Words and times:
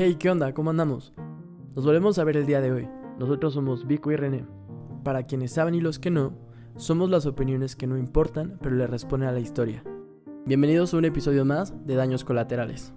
Hey, 0.00 0.14
¿qué 0.14 0.30
onda? 0.30 0.54
¿Cómo 0.54 0.70
andamos? 0.70 1.12
Nos 1.74 1.84
volvemos 1.84 2.20
a 2.20 2.24
ver 2.24 2.36
el 2.36 2.46
día 2.46 2.60
de 2.60 2.70
hoy. 2.70 2.88
Nosotros 3.18 3.54
somos 3.54 3.84
Vico 3.84 4.12
y 4.12 4.16
René. 4.16 4.46
Para 5.02 5.24
quienes 5.24 5.50
saben 5.50 5.74
y 5.74 5.80
los 5.80 5.98
que 5.98 6.08
no, 6.08 6.38
somos 6.76 7.10
las 7.10 7.26
opiniones 7.26 7.74
que 7.74 7.88
no 7.88 7.98
importan, 7.98 8.60
pero 8.62 8.76
le 8.76 8.86
responden 8.86 9.28
a 9.28 9.32
la 9.32 9.40
historia. 9.40 9.82
Bienvenidos 10.46 10.94
a 10.94 10.98
un 10.98 11.04
episodio 11.04 11.44
más 11.44 11.74
de 11.84 11.96
Daños 11.96 12.22
Colaterales. 12.22 12.92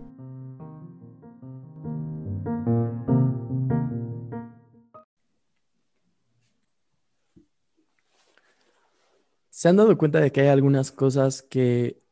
¿Se 9.49 9.69
han 9.69 9.77
dado 9.77 9.97
cuenta 9.97 10.19
de 10.19 10.31
que 10.31 10.41
hay 10.41 10.49
algunas 10.49 10.91
cosas 10.91 11.41
que 11.41 12.03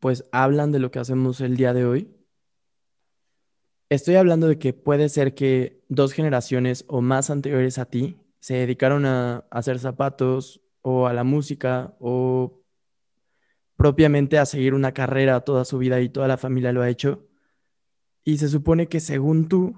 pues 0.00 0.28
hablan 0.32 0.70
de 0.70 0.80
lo 0.80 0.90
que 0.90 0.98
hacemos 0.98 1.40
el 1.40 1.56
día 1.56 1.72
de 1.72 1.86
hoy? 1.86 2.17
Estoy 3.90 4.16
hablando 4.16 4.48
de 4.48 4.58
que 4.58 4.74
puede 4.74 5.08
ser 5.08 5.34
que 5.34 5.82
dos 5.88 6.12
generaciones 6.12 6.84
o 6.88 7.00
más 7.00 7.30
anteriores 7.30 7.78
a 7.78 7.86
ti 7.86 8.18
se 8.38 8.54
dedicaron 8.54 9.06
a 9.06 9.46
hacer 9.50 9.78
zapatos 9.78 10.60
o 10.82 11.06
a 11.06 11.14
la 11.14 11.24
música 11.24 11.96
o 11.98 12.62
propiamente 13.76 14.38
a 14.38 14.44
seguir 14.44 14.74
una 14.74 14.92
carrera 14.92 15.40
toda 15.40 15.64
su 15.64 15.78
vida 15.78 16.00
y 16.00 16.10
toda 16.10 16.28
la 16.28 16.36
familia 16.36 16.72
lo 16.72 16.82
ha 16.82 16.90
hecho. 16.90 17.26
Y 18.24 18.36
se 18.36 18.48
supone 18.48 18.88
que 18.88 19.00
según 19.00 19.48
tú 19.48 19.74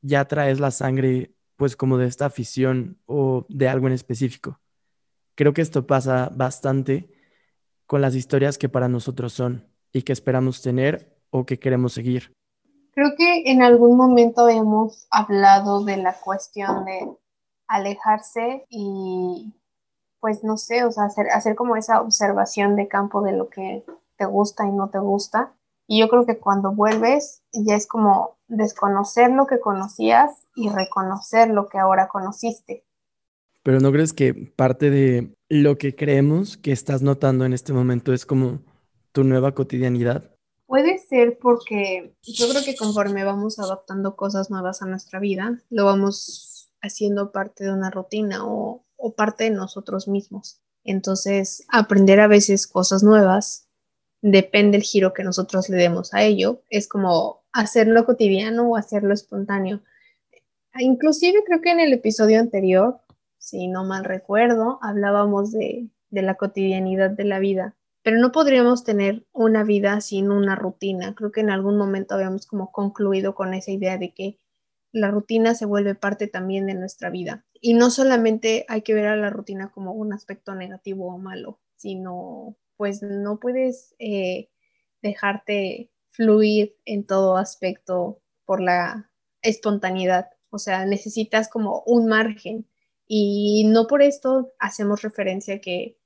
ya 0.00 0.24
traes 0.24 0.58
la 0.58 0.70
sangre 0.70 1.34
pues 1.56 1.76
como 1.76 1.98
de 1.98 2.06
esta 2.06 2.26
afición 2.26 2.98
o 3.04 3.44
de 3.50 3.68
algo 3.68 3.86
en 3.86 3.92
específico. 3.92 4.62
Creo 5.34 5.52
que 5.52 5.60
esto 5.60 5.86
pasa 5.86 6.30
bastante 6.34 7.10
con 7.84 8.00
las 8.00 8.14
historias 8.14 8.56
que 8.56 8.70
para 8.70 8.88
nosotros 8.88 9.34
son 9.34 9.68
y 9.92 10.02
que 10.02 10.14
esperamos 10.14 10.62
tener 10.62 11.18
o 11.28 11.44
que 11.44 11.58
queremos 11.58 11.92
seguir. 11.92 12.32
Creo 12.94 13.14
que 13.16 13.50
en 13.50 13.62
algún 13.62 13.96
momento 13.96 14.48
hemos 14.48 15.06
hablado 15.10 15.82
de 15.84 15.96
la 15.96 16.14
cuestión 16.20 16.84
de 16.84 17.16
alejarse 17.66 18.66
y 18.68 19.54
pues 20.20 20.44
no 20.44 20.56
sé, 20.56 20.84
o 20.84 20.92
sea, 20.92 21.04
hacer, 21.04 21.30
hacer 21.30 21.56
como 21.56 21.74
esa 21.76 22.00
observación 22.00 22.76
de 22.76 22.88
campo 22.88 23.22
de 23.22 23.32
lo 23.32 23.48
que 23.48 23.84
te 24.16 24.26
gusta 24.26 24.66
y 24.66 24.70
no 24.70 24.88
te 24.88 24.98
gusta. 24.98 25.54
Y 25.88 26.00
yo 26.00 26.08
creo 26.08 26.26
que 26.26 26.38
cuando 26.38 26.72
vuelves 26.72 27.42
ya 27.52 27.74
es 27.74 27.86
como 27.86 28.36
desconocer 28.46 29.30
lo 29.30 29.46
que 29.46 29.58
conocías 29.58 30.46
y 30.54 30.68
reconocer 30.68 31.48
lo 31.48 31.68
que 31.68 31.78
ahora 31.78 32.08
conociste. 32.08 32.84
Pero 33.62 33.80
¿no 33.80 33.90
crees 33.90 34.12
que 34.12 34.34
parte 34.34 34.90
de 34.90 35.34
lo 35.48 35.78
que 35.78 35.96
creemos 35.96 36.56
que 36.56 36.72
estás 36.72 37.02
notando 37.02 37.44
en 37.44 37.52
este 37.52 37.72
momento 37.72 38.12
es 38.12 38.26
como 38.26 38.60
tu 39.12 39.24
nueva 39.24 39.52
cotidianidad? 39.52 40.31
Puede 40.72 40.96
ser 40.96 41.38
porque 41.38 42.16
yo 42.22 42.48
creo 42.48 42.64
que 42.64 42.74
conforme 42.74 43.24
vamos 43.24 43.58
adaptando 43.58 44.16
cosas 44.16 44.50
nuevas 44.50 44.80
a 44.80 44.86
nuestra 44.86 45.20
vida, 45.20 45.60
lo 45.68 45.84
vamos 45.84 46.72
haciendo 46.80 47.30
parte 47.30 47.64
de 47.64 47.74
una 47.74 47.90
rutina 47.90 48.46
o, 48.46 48.82
o 48.96 49.14
parte 49.14 49.44
de 49.44 49.50
nosotros 49.50 50.08
mismos. 50.08 50.62
Entonces, 50.82 51.66
aprender 51.68 52.20
a 52.20 52.26
veces 52.26 52.66
cosas 52.66 53.02
nuevas 53.02 53.68
depende 54.22 54.78
del 54.78 54.82
giro 54.82 55.12
que 55.12 55.24
nosotros 55.24 55.68
le 55.68 55.76
demos 55.76 56.14
a 56.14 56.22
ello. 56.22 56.62
Es 56.70 56.88
como 56.88 57.44
hacerlo 57.52 58.06
cotidiano 58.06 58.70
o 58.70 58.76
hacerlo 58.78 59.12
espontáneo. 59.12 59.82
Inclusive 60.78 61.44
creo 61.44 61.60
que 61.60 61.72
en 61.72 61.80
el 61.80 61.92
episodio 61.92 62.40
anterior, 62.40 62.98
si 63.36 63.68
no 63.68 63.84
mal 63.84 64.06
recuerdo, 64.06 64.78
hablábamos 64.80 65.52
de, 65.52 65.90
de 66.08 66.22
la 66.22 66.36
cotidianidad 66.36 67.10
de 67.10 67.24
la 67.24 67.40
vida 67.40 67.76
pero 68.02 68.18
no 68.18 68.32
podríamos 68.32 68.84
tener 68.84 69.24
una 69.32 69.64
vida 69.64 70.00
sin 70.00 70.30
una 70.30 70.56
rutina. 70.56 71.14
Creo 71.14 71.30
que 71.30 71.40
en 71.40 71.50
algún 71.50 71.78
momento 71.78 72.14
habíamos 72.14 72.46
como 72.46 72.72
concluido 72.72 73.34
con 73.34 73.54
esa 73.54 73.70
idea 73.70 73.96
de 73.96 74.12
que 74.12 74.38
la 74.92 75.10
rutina 75.10 75.54
se 75.54 75.66
vuelve 75.66 75.94
parte 75.94 76.26
también 76.26 76.66
de 76.66 76.74
nuestra 76.74 77.10
vida. 77.10 77.46
Y 77.60 77.74
no 77.74 77.90
solamente 77.90 78.66
hay 78.68 78.82
que 78.82 78.94
ver 78.94 79.06
a 79.06 79.16
la 79.16 79.30
rutina 79.30 79.70
como 79.70 79.92
un 79.92 80.12
aspecto 80.12 80.54
negativo 80.54 81.06
o 81.06 81.18
malo, 81.18 81.60
sino 81.76 82.56
pues 82.76 83.02
no 83.02 83.38
puedes 83.38 83.94
eh, 83.98 84.50
dejarte 85.00 85.90
fluir 86.10 86.76
en 86.84 87.06
todo 87.06 87.36
aspecto 87.36 88.20
por 88.44 88.60
la 88.60 89.10
espontaneidad. 89.42 90.30
O 90.50 90.58
sea, 90.58 90.84
necesitas 90.84 91.48
como 91.48 91.82
un 91.86 92.08
margen. 92.08 92.68
Y 93.06 93.64
no 93.68 93.86
por 93.86 94.02
esto 94.02 94.52
hacemos 94.58 95.02
referencia 95.02 95.60
que 95.60 95.98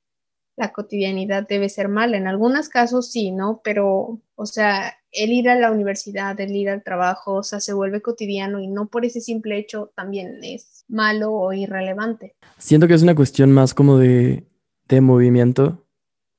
la 0.57 0.73
cotidianidad 0.73 1.47
debe 1.47 1.69
ser 1.69 1.89
mala. 1.89 2.17
En 2.17 2.27
algunos 2.27 2.69
casos 2.69 3.11
sí, 3.11 3.31
¿no? 3.31 3.61
Pero, 3.63 4.21
o 4.35 4.47
sea, 4.47 4.95
el 5.13 5.33
ir 5.33 5.49
a 5.49 5.55
la 5.55 5.71
universidad, 5.71 6.39
el 6.41 6.57
ir 6.57 6.71
al 6.71 6.83
trabajo, 6.83 7.35
o 7.35 7.43
sea, 7.43 7.61
se 7.61 7.75
vuelve 7.75 8.03
cotidiano 8.03 8.59
y 8.61 8.67
no 8.67 8.89
por 8.89 9.05
ese 9.05 9.21
simple 9.21 9.59
hecho 9.59 9.93
también 9.95 10.39
es 10.43 10.85
malo 10.89 11.33
o 11.33 11.53
irrelevante. 11.53 12.37
Siento 12.59 12.89
que 12.89 12.95
es 12.95 13.03
una 13.03 13.15
cuestión 13.15 13.53
más 13.53 13.75
como 13.75 13.99
de, 13.99 14.47
de 14.89 15.01
movimiento, 15.01 15.87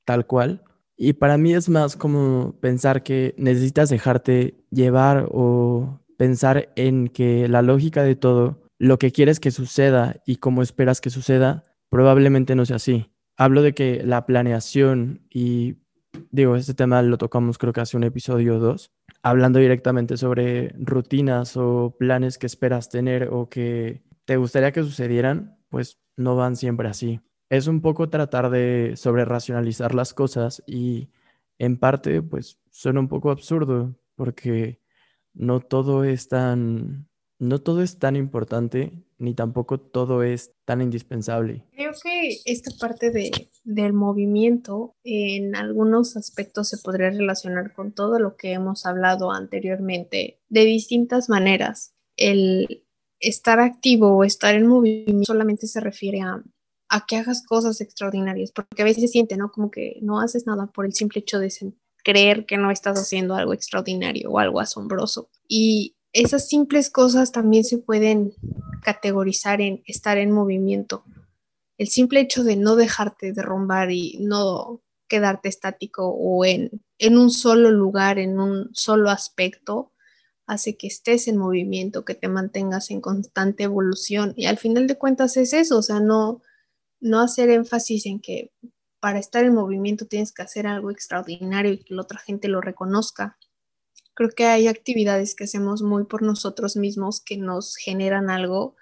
tal 0.04 0.26
cual. 0.26 0.64
Y 0.96 1.12
para 1.12 1.38
mí 1.38 1.54
es 1.54 1.68
más 1.68 1.96
como 1.96 2.56
pensar 2.60 3.04
que 3.04 3.34
necesitas 3.38 3.88
dejarte 3.88 4.64
llevar 4.70 5.28
o 5.30 6.00
pensar 6.16 6.72
en 6.74 7.06
que 7.06 7.46
la 7.46 7.62
lógica 7.62 8.02
de 8.02 8.16
todo, 8.16 8.62
lo 8.78 8.98
que 8.98 9.12
quieres 9.12 9.38
que 9.38 9.52
suceda 9.52 10.20
y 10.26 10.36
cómo 10.36 10.62
esperas 10.62 11.00
que 11.00 11.10
suceda, 11.10 11.64
probablemente 11.88 12.56
no 12.56 12.66
sea 12.66 12.76
así 12.76 13.12
hablo 13.38 13.62
de 13.62 13.72
que 13.72 14.02
la 14.04 14.26
planeación 14.26 15.22
y 15.30 15.76
digo, 16.30 16.56
este 16.56 16.74
tema 16.74 17.00
lo 17.02 17.16
tocamos 17.16 17.56
creo 17.56 17.72
que 17.72 17.80
hace 17.80 17.96
un 17.96 18.04
episodio 18.04 18.58
2, 18.58 18.92
hablando 19.22 19.60
directamente 19.60 20.16
sobre 20.16 20.74
rutinas 20.78 21.56
o 21.56 21.94
planes 21.98 22.36
que 22.36 22.46
esperas 22.46 22.90
tener 22.90 23.28
o 23.32 23.48
que 23.48 24.02
te 24.24 24.36
gustaría 24.36 24.72
que 24.72 24.82
sucedieran, 24.82 25.56
pues 25.70 25.98
no 26.16 26.36
van 26.36 26.56
siempre 26.56 26.88
así. 26.88 27.20
Es 27.48 27.66
un 27.66 27.80
poco 27.80 28.10
tratar 28.10 28.50
de 28.50 28.94
sobre 28.96 29.24
racionalizar 29.24 29.94
las 29.94 30.12
cosas 30.12 30.62
y 30.66 31.08
en 31.58 31.78
parte 31.78 32.20
pues 32.22 32.58
suena 32.70 33.00
un 33.00 33.08
poco 33.08 33.30
absurdo 33.30 33.96
porque 34.16 34.80
no 35.32 35.60
todo 35.60 36.04
es 36.04 36.28
tan 36.28 37.07
no 37.38 37.60
todo 37.60 37.82
es 37.82 37.98
tan 37.98 38.16
importante 38.16 38.92
ni 39.18 39.34
tampoco 39.34 39.80
todo 39.80 40.22
es 40.22 40.52
tan 40.64 40.80
indispensable. 40.80 41.64
Creo 41.72 41.92
que 42.02 42.38
esta 42.44 42.70
parte 42.78 43.10
de, 43.10 43.50
del 43.64 43.92
movimiento 43.92 44.96
en 45.02 45.56
algunos 45.56 46.16
aspectos 46.16 46.68
se 46.68 46.78
podría 46.78 47.10
relacionar 47.10 47.74
con 47.74 47.92
todo 47.92 48.18
lo 48.18 48.36
que 48.36 48.52
hemos 48.52 48.86
hablado 48.86 49.32
anteriormente 49.32 50.40
de 50.48 50.64
distintas 50.64 51.28
maneras. 51.28 51.94
El 52.16 52.84
estar 53.18 53.58
activo 53.58 54.16
o 54.16 54.24
estar 54.24 54.54
en 54.54 54.66
movimiento 54.66 55.24
solamente 55.24 55.66
se 55.66 55.80
refiere 55.80 56.20
a, 56.20 56.42
a 56.88 57.06
que 57.06 57.16
hagas 57.16 57.44
cosas 57.44 57.80
extraordinarias, 57.80 58.52
porque 58.52 58.82
a 58.82 58.84
veces 58.84 59.02
se 59.02 59.08
siente, 59.08 59.36
¿no? 59.36 59.50
Como 59.50 59.70
que 59.70 59.98
no 60.00 60.20
haces 60.20 60.46
nada 60.46 60.66
por 60.66 60.86
el 60.86 60.94
simple 60.94 61.20
hecho 61.20 61.40
de 61.40 61.52
creer 62.04 62.46
que 62.46 62.56
no 62.56 62.70
estás 62.70 62.98
haciendo 62.98 63.34
algo 63.34 63.52
extraordinario 63.52 64.30
o 64.30 64.38
algo 64.38 64.60
asombroso. 64.60 65.28
Y 65.48 65.97
esas 66.12 66.48
simples 66.48 66.90
cosas 66.90 67.32
también 67.32 67.64
se 67.64 67.78
pueden 67.78 68.34
categorizar 68.82 69.60
en 69.60 69.82
estar 69.86 70.18
en 70.18 70.30
movimiento. 70.30 71.04
El 71.76 71.88
simple 71.88 72.20
hecho 72.20 72.44
de 72.44 72.56
no 72.56 72.76
dejarte 72.76 73.32
derrumbar 73.32 73.90
y 73.90 74.18
no 74.20 74.82
quedarte 75.08 75.48
estático 75.48 76.08
o 76.08 76.44
en, 76.44 76.82
en 76.98 77.16
un 77.16 77.30
solo 77.30 77.70
lugar, 77.70 78.18
en 78.18 78.38
un 78.38 78.70
solo 78.74 79.10
aspecto, 79.10 79.92
hace 80.46 80.76
que 80.76 80.86
estés 80.86 81.28
en 81.28 81.36
movimiento, 81.36 82.04
que 82.04 82.14
te 82.14 82.28
mantengas 82.28 82.90
en 82.90 83.00
constante 83.00 83.64
evolución. 83.64 84.32
Y 84.36 84.46
al 84.46 84.58
final 84.58 84.86
de 84.86 84.96
cuentas 84.96 85.36
es 85.36 85.52
eso, 85.52 85.78
o 85.78 85.82
sea, 85.82 86.00
no, 86.00 86.42
no 87.00 87.20
hacer 87.20 87.50
énfasis 87.50 88.06
en 88.06 88.20
que 88.20 88.50
para 89.00 89.18
estar 89.18 89.44
en 89.44 89.54
movimiento 89.54 90.06
tienes 90.06 90.32
que 90.32 90.42
hacer 90.42 90.66
algo 90.66 90.90
extraordinario 90.90 91.72
y 91.72 91.78
que 91.78 91.94
la 91.94 92.02
otra 92.02 92.18
gente 92.18 92.48
lo 92.48 92.60
reconozca. 92.60 93.37
Creo 94.18 94.30
que 94.30 94.46
hay 94.46 94.66
actividades 94.66 95.36
que 95.36 95.44
hacemos 95.44 95.80
muy 95.80 96.02
por 96.02 96.22
nosotros 96.22 96.74
mismos 96.74 97.20
que 97.20 97.36
nos 97.36 97.76
generan 97.76 98.30
algo. 98.30 98.74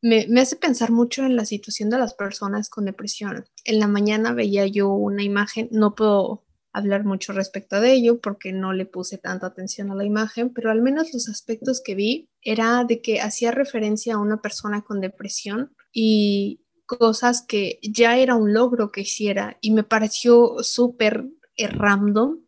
Me, 0.00 0.26
hace 0.40 0.56
pensar 0.56 0.90
mucho 0.90 1.22
en 1.22 1.36
la 1.36 1.44
situación 1.44 1.90
de 1.90 1.98
las 1.98 2.14
personas 2.14 2.70
con 2.70 2.86
depresión. 2.86 3.44
En 3.66 3.78
la 3.78 3.88
mañana 3.88 4.32
veía 4.32 4.66
yo 4.66 4.88
una 4.88 5.22
imagen, 5.22 5.68
no 5.70 5.94
puedo 5.94 6.46
hablar 6.72 7.04
mucho 7.04 7.34
respecto 7.34 7.78
de 7.78 7.92
ello 7.92 8.22
porque 8.22 8.54
no 8.54 8.72
le 8.72 8.86
puse 8.86 9.18
tanta 9.18 9.48
atención 9.48 9.90
a 9.90 9.96
la 9.96 10.06
imagen, 10.06 10.48
pero 10.48 10.70
al 10.70 10.80
menos 10.80 11.12
los 11.12 11.28
aspectos 11.28 11.82
que 11.84 11.94
vi 11.94 12.30
era 12.40 12.82
de 12.84 13.02
que 13.02 13.20
hacía 13.20 13.50
referencia 13.50 14.14
a 14.14 14.18
una 14.18 14.40
persona 14.40 14.80
con 14.80 15.02
depresión 15.02 15.76
y 15.92 16.64
cosas 16.86 17.44
que 17.46 17.80
ya 17.82 18.16
era 18.16 18.34
un 18.34 18.54
logro 18.54 18.92
que 18.92 19.02
hiciera 19.02 19.58
y 19.60 19.72
me 19.72 19.84
pareció 19.84 20.62
súper 20.62 21.26
random 21.58 22.38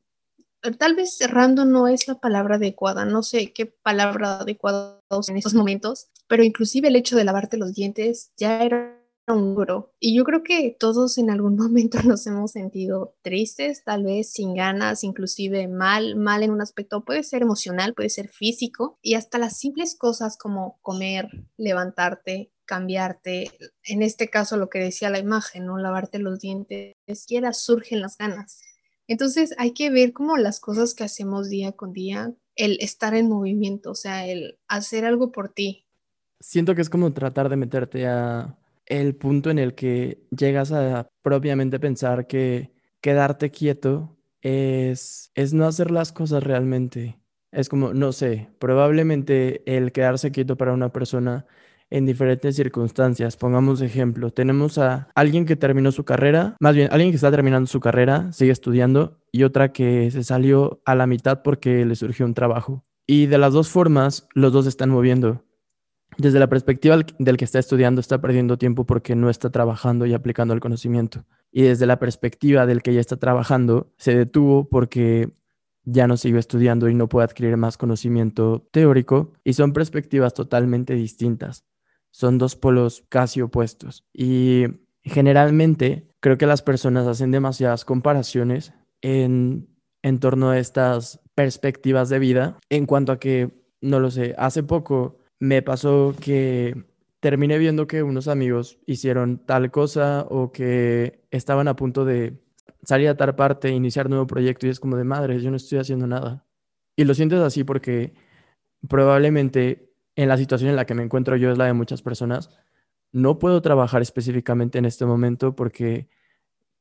tal 0.79 0.95
vez 0.95 1.17
cerrando 1.17 1.65
no 1.65 1.89
es 1.89 2.07
la 2.09 2.21
palabra 2.21 2.57
adecuada, 2.57 3.05
no 3.05 3.23
sé 3.23 3.53
qué 3.53 3.67
palabra 3.67 4.41
adecuada 4.41 5.01
en 5.29 5.37
estos 5.37 5.55
momentos, 5.55 6.09
pero 6.29 6.45
inclusive 6.45 6.89
el 6.89 6.97
hecho 6.97 7.17
de 7.17 7.25
lavarte 7.25 7.57
los 7.57 7.75
dientes 7.75 8.33
ya 8.37 8.63
era 8.63 8.99
un 9.29 9.55
duro. 9.55 9.93
Y 10.01 10.17
yo 10.17 10.25
creo 10.25 10.43
que 10.43 10.77
todos 10.79 11.19
en 11.19 11.31
algún 11.31 11.57
momento 11.57 12.03
nos 12.03 12.27
hemos 12.27 12.53
sentido 12.53 13.17
tristes, 13.23 13.85
tal 13.85 14.05
vez 14.05 14.33
sin 14.33 14.55
ganas, 14.55 15.05
inclusive 15.05 15.69
mal, 15.69 16.17
mal 16.17 16.43
en 16.43 16.51
un 16.51 16.61
aspecto, 16.61 17.05
puede 17.05 17.23
ser 17.23 17.43
emocional, 17.43 17.95
puede 17.95 18.11
ser 18.11 18.29
físico, 18.29 18.99
y 19.03 19.15
hasta 19.15 19.39
las 19.39 19.59
simples 19.59 19.97
cosas 19.97 20.37
como 20.37 20.79
comer, 20.83 21.29
levantarte, 21.57 22.53
cambiarte, 22.65 23.51
en 23.85 24.03
este 24.03 24.29
caso 24.31 24.57
lo 24.57 24.71
que 24.71 24.79
decía 24.79 25.11
la 25.11 25.19
imagen, 25.19 25.67
¿no? 25.67 25.79
Lavarte 25.79 26.19
los 26.19 26.39
dientes, 26.41 26.95
quiera 27.27 27.53
surgen 27.53 28.01
las 28.01 28.17
ganas. 28.17 28.61
Entonces 29.09 29.55
hay 29.59 29.73
que 29.73 29.91
ver 29.91 30.13
como 30.13 30.37
las 30.37 30.61
cosas 30.61 30.95
que 30.95 31.05
hacemos 31.05 31.49
día 31.49 31.73
con 31.73 31.93
día, 31.93 32.33
el 32.57 32.79
estar 32.81 33.15
en 33.15 33.29
movimiento, 33.29 33.91
o 33.91 33.95
sea, 33.95 34.27
el 34.27 34.59
hacer 34.69 35.05
algo 35.05 35.33
por 35.33 35.49
ti. 35.49 35.87
Siento 36.41 36.75
que 36.75 36.83
es 36.83 36.91
como 36.91 37.13
tratar 37.13 37.49
de 37.49 37.57
meterte 37.57 38.07
a 38.07 38.59
el 38.87 39.15
punto 39.15 39.51
en 39.51 39.59
el 39.59 39.75
que 39.75 40.27
llegas 40.37 40.73
a 40.73 41.09
propiamente 41.23 41.79
pensar 41.79 42.27
que 42.27 42.73
quedarte 43.01 43.51
quieto 43.51 44.17
es, 44.41 45.31
es 45.35 45.55
no 45.55 45.67
hacer 45.67 45.91
las 45.91 46.13
cosas 46.13 46.43
realmente. 46.43 47.19
Es 47.53 47.69
como, 47.69 47.95
no 47.95 48.13
sé, 48.13 48.49
probablemente 48.59 49.63
el 49.77 49.93
quedarse 49.93 50.33
quieto 50.33 50.57
para 50.57 50.73
una 50.73 50.93
persona 50.93 51.47
en 51.93 52.07
diferentes 52.07 52.57
circunstancias. 52.57 53.37
Pongamos 53.37 53.83
ejemplo, 53.83 54.31
tenemos 54.31 54.79
a 54.79 55.11
alguien 55.15 55.45
que 55.45 55.57
terminó 55.57 55.93
su 55.93 56.05
carrera, 56.05 56.57
más 56.59 56.75
bien 56.75 56.89
alguien 56.91 57.11
que 57.11 57.17
está 57.17 57.31
terminando 57.31 57.67
su 57.67 57.81
carrera, 57.81 58.33
sigue 58.33 58.51
estudiando, 58.51 59.21
y 59.31 59.45
otra 59.45 59.73
que 59.73 60.11
se 60.11 60.25
salió 60.25 60.81
a 60.87 60.95
la 60.95 61.07
mitad 61.07 61.43
porque 61.43 61.85
le 61.85 61.95
surgió 61.95 62.25
un 62.25 62.35
trabajo. 62.35 62.85
Y 63.07 63.27
de 63.27 63.39
las 63.39 63.53
dos 63.53 63.69
formas, 63.69 64.27
los 64.35 64.53
dos 64.53 64.67
están 64.67 64.89
moviendo. 64.89 65.45
Desde 66.17 66.39
la 66.39 66.49
perspectiva 66.49 66.99
del 67.19 67.37
que 67.37 67.45
está 67.45 67.59
estudiando, 67.59 68.01
está 68.01 68.21
perdiendo 68.21 68.59
tiempo 68.59 68.87
porque 68.87 69.15
no 69.15 69.29
está 69.29 69.51
trabajando 69.51 70.07
y 70.07 70.15
aplicando 70.15 70.55
el 70.55 70.61
conocimiento. 70.61 71.25
Y 71.51 71.63
desde 71.63 71.87
la 71.87 71.99
perspectiva 71.99 72.65
del 72.65 72.83
que 72.83 72.95
ya 72.95 73.01
está 73.01 73.17
trabajando, 73.17 73.93
se 73.99 74.17
detuvo 74.17 74.69
porque 74.69 75.31
ya 75.85 76.07
no 76.07 76.17
sigue 76.17 76.39
estudiando 76.39 76.89
y 76.89 76.95
no 76.95 77.09
puede 77.09 77.25
adquirir 77.25 77.57
más 77.57 77.77
conocimiento 77.77 78.67
teórico. 78.73 79.33
Y 79.45 79.55
son 79.55 79.73
perspectivas 79.73 80.33
totalmente 80.33 80.95
distintas. 80.95 81.67
Son 82.13 82.39
dos 82.39 82.55
polos 82.55 83.05
casi 83.09 83.41
opuestos. 83.41 84.05
Y 84.13 84.67
generalmente 85.03 86.09
creo 86.21 86.39
que 86.39 86.47
las 86.47 86.63
personas 86.63 87.07
hacen 87.09 87.33
demasiadas 87.33 87.85
comparaciones 87.85 88.73
en, 89.01 89.69
en 90.03 90.21
torno 90.21 90.51
a 90.51 90.59
estas 90.59 91.21
perspectivas 91.35 92.09
de 92.09 92.19
vida 92.21 92.59
en 92.71 92.87
cuanto 92.87 93.13
a 93.13 93.19
que, 93.19 93.51
no 93.81 93.99
lo 93.99 94.11
sé, 94.11 94.35
hace 94.39 94.63
poco 94.63 95.19
me 95.41 95.63
pasó 95.63 96.15
que 96.21 96.85
terminé 97.21 97.59
viendo 97.59 97.87
que 97.87 98.03
unos 98.03 98.29
amigos 98.29 98.79
hicieron 98.87 99.39
tal 99.39 99.71
cosa 99.71 100.27
o 100.29 100.53
que 100.53 101.25
estaban 101.31 101.69
a 101.69 101.77
punto 101.77 102.05
de 102.05 102.41
salir 102.83 103.09
a 103.09 103.17
tal 103.17 103.35
parte, 103.35 103.71
iniciar 103.71 104.11
nuevo 104.11 104.27
proyecto 104.27 104.67
y 104.67 104.71
es 104.71 104.81
como 104.81 104.97
de 104.97 105.05
madre, 105.05 105.41
yo 105.41 105.51
no 105.51 105.57
estoy 105.57 105.79
haciendo 105.79 106.07
nada. 106.07 106.45
Y 106.97 107.05
lo 107.05 107.15
sientes 107.15 107.41
así 107.41 107.65
porque 107.65 108.13
probablemente 108.89 109.92
en 110.17 110.29
la 110.29 110.37
situación 110.37 110.71
en 110.71 110.77
la 110.77 110.85
que 110.85 110.95
me 110.95 111.03
encuentro 111.03 111.37
yo 111.37 111.51
es 111.51 111.59
la 111.59 111.67
de 111.67 111.73
muchas 111.73 112.03
personas. 112.03 112.51
No 113.13 113.39
puedo 113.39 113.61
trabajar 113.63 114.03
específicamente 114.03 114.79
en 114.79 114.85
este 114.85 115.05
momento 115.05 115.55
porque 115.55 116.09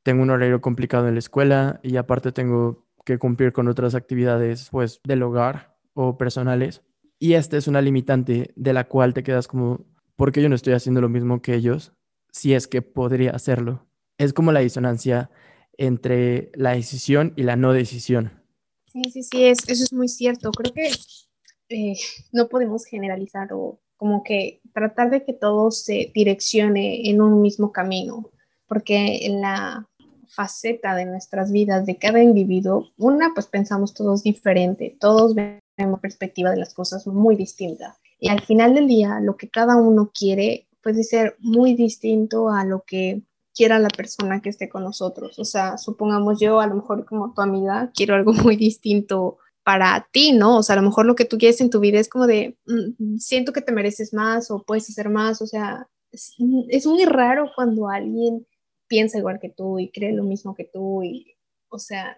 tengo 0.04 0.24
un 0.24 0.30
horario 0.30 0.62
complicado 0.62 1.08
en 1.08 1.16
la 1.16 1.20
escuela 1.20 1.80
y 1.84 1.98
aparte 1.98 2.32
tengo 2.32 2.86
que 3.06 3.18
cumplir 3.18 3.52
con 3.52 3.68
otras 3.68 3.96
actividades 3.96 4.70
pues 4.72 5.00
del 5.04 5.24
hogar 5.24 5.78
o 5.94 6.18
personales. 6.18 6.82
Y 7.20 7.34
esta 7.34 7.58
es 7.58 7.68
una 7.68 7.82
limitante 7.82 8.52
de 8.56 8.74
la 8.74 8.88
cual 8.88 9.14
te 9.14 9.24
quedas 9.24 9.48
como, 9.48 9.86
¿por 10.16 10.32
qué 10.32 10.42
yo 10.42 10.50
no 10.50 10.56
estoy 10.56 10.74
haciendo 10.74 11.02
lo 11.02 11.10
mismo 11.10 11.42
que 11.42 11.54
ellos? 11.54 11.94
Si 12.32 12.54
es 12.54 12.68
que 12.68 12.82
podría 12.82 13.32
hacerlo. 13.32 13.86
Es 14.18 14.34
como 14.34 14.52
la 14.52 14.62
disonancia 14.62 15.30
entre 15.78 16.52
la 16.56 16.72
decisión 16.72 17.34
y 17.36 17.44
la 17.44 17.56
no 17.56 17.74
decisión. 17.74 18.42
Sí, 18.88 19.04
sí, 19.12 19.24
sí, 19.24 19.44
es, 19.46 19.60
eso 19.68 19.84
es 19.84 19.94
muy 19.94 20.08
cierto. 20.08 20.52
Creo 20.52 20.74
que 20.74 20.92
eh, 21.72 21.98
no 22.32 22.48
podemos 22.48 22.86
generalizar 22.86 23.54
o 23.54 23.80
como 23.98 24.24
que 24.24 24.62
tratar 24.74 25.12
de 25.12 25.24
que 25.24 25.34
todo 25.34 25.70
se 25.70 26.12
direccione 26.14 27.10
en 27.10 27.22
un 27.22 27.42
mismo 27.42 27.72
camino, 27.72 28.32
porque 28.68 29.26
en 29.28 29.42
la 29.42 29.88
faceta 30.28 30.96
de 30.96 31.06
nuestras 31.06 31.52
vidas 31.52 31.86
de 31.86 31.98
cada 31.98 32.24
individuo, 32.24 32.90
una, 32.98 33.32
pues 33.34 33.48
pensamos 33.48 33.94
todos 33.94 34.24
diferente, 34.24 34.98
todos 35.00 35.34
una 35.34 35.98
perspectiva 36.02 36.52
de 36.52 36.58
las 36.58 36.74
cosas 36.74 37.06
muy 37.06 37.36
distinta. 37.36 37.98
Y 38.20 38.30
al 38.30 38.42
final 38.42 38.76
del 38.76 38.88
día, 38.88 39.20
lo 39.20 39.36
que 39.36 39.50
cada 39.50 39.76
uno 39.76 40.12
quiere 40.14 40.68
puede 40.82 41.04
ser 41.04 41.36
muy 41.40 41.76
distinto 41.76 42.50
a 42.50 42.66
lo 42.66 42.84
que 42.86 43.22
quiera 43.54 43.80
la 43.80 43.90
persona 43.90 44.42
que 44.42 44.50
esté 44.50 44.70
con 44.70 44.84
nosotros. 44.84 45.38
O 45.40 45.46
sea, 45.46 45.78
supongamos 45.78 46.40
yo, 46.40 46.60
a 46.60 46.68
lo 46.68 46.76
mejor 46.76 47.06
como 47.06 47.34
tu 47.34 47.42
amiga, 47.42 47.92
quiero 47.94 48.16
algo 48.16 48.34
muy 48.46 48.56
distinto 48.56 49.38
para 49.64 50.08
ti, 50.12 50.34
¿no? 50.34 50.58
O 50.58 50.64
sea, 50.64 50.74
a 50.74 50.82
lo 50.82 50.88
mejor 50.88 51.06
lo 51.06 51.16
que 51.16 51.26
tú 51.26 51.38
quieres 51.38 51.62
en 51.62 51.70
tu 51.70 51.80
vida 51.80 52.00
es 52.00 52.10
como 52.10 52.28
de, 52.28 52.58
mm, 52.66 53.18
siento 53.18 53.54
que 53.54 53.62
te 53.62 53.72
mereces 53.72 54.14
más 54.14 54.52
o 54.52 54.64
puedes 54.64 54.90
hacer 54.90 55.10
más. 55.10 55.42
O 55.42 55.48
sea, 55.48 55.88
es, 56.12 56.36
es 56.70 56.86
muy 56.86 57.06
raro 57.06 57.52
cuando 57.56 57.90
alguien 57.90 58.46
piensa 58.88 59.18
igual 59.18 59.40
que 59.40 59.50
tú 59.50 59.80
y 59.80 59.90
cree 59.90 60.14
lo 60.14 60.24
mismo 60.24 60.56
que 60.56 60.66
tú 60.66 61.04
y, 61.04 61.36
o 61.70 61.80
sea, 61.80 62.18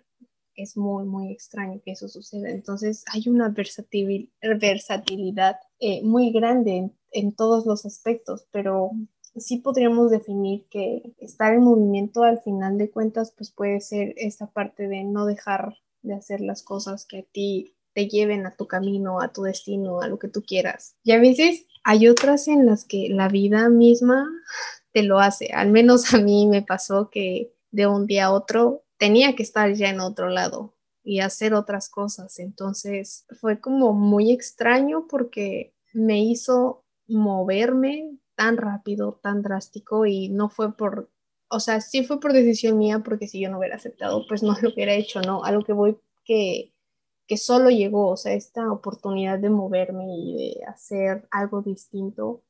es 0.56 0.78
muy, 0.78 1.06
muy 1.06 1.32
extraño 1.32 1.82
que 1.84 1.92
eso 1.92 2.08
suceda. 2.08 2.50
Entonces 2.50 3.04
hay 3.12 3.28
una 3.28 3.50
versatilidad 3.50 5.60
eh, 5.80 6.02
muy 6.04 6.32
grande 6.32 6.92
en, 7.12 7.36
todos 7.36 7.66
los 7.66 7.86
aspectos, 7.86 8.48
pero 8.52 8.92
sí 9.36 9.58
podríamos 9.58 10.12
definir 10.12 10.66
que 10.70 11.14
estar 11.20 11.54
en 11.54 11.64
movimiento 11.64 12.24
al 12.24 12.42
final 12.42 12.78
de 12.78 12.90
cuentas, 12.90 13.34
pues 13.36 13.52
puede 13.52 13.82
ser 13.82 14.14
esta 14.18 14.48
parte 14.48 14.88
de 14.88 15.04
no 15.04 15.26
dejar 15.26 15.76
de 16.04 16.14
hacer 16.14 16.42
las 16.42 16.62
cosas 16.62 17.06
que 17.06 17.20
a 17.20 17.24
ti 17.24 17.76
te 17.94 18.08
lleven 18.08 18.46
a 18.46 18.56
tu 18.56 18.68
camino, 18.68 19.22
a 19.22 19.34
tu 19.34 19.44
destino, 19.44 20.02
a 20.02 20.08
lo 20.08 20.20
que 20.20 20.28
tú 20.28 20.44
quieras. 20.44 20.96
Y 21.04 21.12
a 21.12 21.20
veces 21.20 21.66
hay 21.84 22.08
otras 22.08 22.48
en 22.48 22.66
las 22.66 22.86
que 22.86 23.10
la 23.10 23.28
vida 23.28 23.70
misma 23.70 24.28
te 24.92 25.04
lo 25.04 25.20
hace. 25.20 25.52
Al 25.54 25.72
menos 25.72 26.14
a 26.14 26.20
mí 26.20 26.48
me 26.48 26.62
pasó 26.62 27.10
que 27.10 27.54
de 27.72 27.88
un 27.88 28.06
día 28.06 28.26
a 28.26 28.32
otro 28.32 28.84
tenía 28.98 29.36
que 29.36 29.44
estar 29.44 29.74
ya 29.74 29.90
en 29.90 30.00
otro 30.00 30.30
lado 30.30 30.76
y 31.04 31.20
hacer 31.20 31.54
otras 31.54 31.90
cosas. 31.90 32.40
Entonces 32.40 33.26
fue 33.40 33.60
como 33.60 33.94
muy 33.94 34.32
extraño 34.32 35.08
porque 35.08 35.74
me 35.94 36.24
hizo 36.24 36.86
moverme 37.08 38.18
tan 38.36 38.58
rápido, 38.58 39.20
tan 39.22 39.42
drástico 39.42 40.06
y 40.06 40.30
no 40.30 40.50
fue 40.50 40.76
por, 40.76 41.12
o 41.54 41.60
sea, 41.60 41.82
sí 41.82 42.04
fue 42.04 42.20
por 42.20 42.34
decisión 42.34 42.78
mía 42.78 43.00
porque 43.00 43.28
si 43.28 43.40
yo 43.40 43.50
no 43.50 43.60
hubiera 43.60 43.76
aceptado, 43.76 44.26
pues 44.28 44.44
no 44.44 44.56
lo 44.62 44.70
hubiera 44.74 44.94
hecho, 44.94 45.22
¿no? 45.22 45.44
A 45.44 45.52
lo 45.52 45.64
que 45.64 45.74
voy 45.74 45.98
que, 46.26 46.74
que 47.28 47.38
solo 47.38 47.70
llegó, 47.70 48.10
o 48.10 48.18
sea, 48.18 48.34
esta 48.34 48.72
oportunidad 48.72 49.40
de 49.40 49.50
moverme 49.50 50.06
y 50.08 50.36
de 50.36 50.66
hacer 50.66 51.28
algo 51.32 51.62
distinto, 51.62 52.44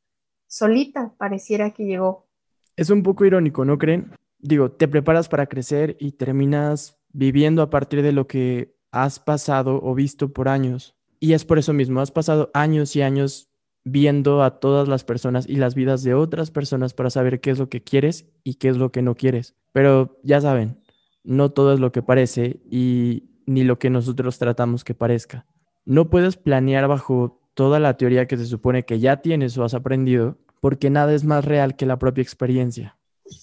solita 0.48 1.14
pareciera 1.18 1.72
que 1.72 1.86
llegó. 1.86 2.28
Es 2.76 2.90
un 2.90 3.04
poco 3.04 3.26
irónico, 3.26 3.66
¿no 3.66 3.78
creen? 3.78 4.12
digo, 4.44 4.72
te 4.72 4.88
preparas 4.88 5.30
para 5.30 5.48
crecer 5.48 5.96
y 6.00 6.12
terminas 6.12 7.00
viviendo 7.12 7.62
a 7.62 7.70
partir 7.70 8.04
de 8.04 8.12
lo 8.12 8.28
que 8.28 8.76
has 8.92 9.20
pasado 9.20 9.80
o 9.82 9.96
visto 9.96 10.32
por 10.32 10.50
años. 10.50 10.96
Y 11.20 11.34
es 11.34 11.46
por 11.46 11.58
eso 11.58 11.74
mismo, 11.74 12.02
has 12.02 12.12
pasado 12.12 12.52
años 12.54 12.96
y 12.96 13.02
años 13.02 13.50
viendo 13.84 14.44
a 14.44 14.60
todas 14.60 14.88
las 14.88 15.04
personas 15.04 15.48
y 15.48 15.56
las 15.56 15.76
vidas 15.76 16.04
de 16.04 16.14
otras 16.14 16.52
personas 16.52 16.94
para 16.94 17.10
saber 17.10 17.42
qué 17.42 17.52
es 17.52 17.60
lo 17.60 17.70
que 17.70 17.84
quieres 17.84 18.26
y 18.44 18.56
qué 18.56 18.70
es 18.70 18.78
lo 18.78 18.92
que 18.92 19.02
no 19.02 19.16
quieres. 19.16 19.56
Pero 19.72 20.20
ya 20.24 20.40
saben, 20.42 20.80
no 21.24 21.52
todo 21.52 21.74
es 21.74 21.80
lo 21.80 21.92
que 21.92 22.02
parece 22.02 22.62
y 22.70 23.30
ni 23.46 23.64
lo 23.64 23.80
que 23.80 23.90
nosotros 23.90 24.40
tratamos 24.40 24.84
que 24.84 24.94
parezca. 24.94 25.46
No 25.86 26.10
puedes 26.10 26.38
planear 26.38 26.88
bajo 26.88 27.42
toda 27.54 27.80
la 27.80 27.98
teoría 27.98 28.28
que 28.28 28.38
se 28.38 28.46
supone 28.46 28.86
que 28.86 29.00
ya 29.00 29.22
tienes 29.22 29.58
o 29.58 29.64
has 29.64 29.74
aprendido, 29.74 30.38
porque 30.62 30.90
nada 30.90 31.14
es 31.14 31.26
más 31.26 31.44
real 31.44 31.76
que 31.76 31.86
la 31.86 32.00
propia 32.00 32.22
experiencia. 32.22 32.98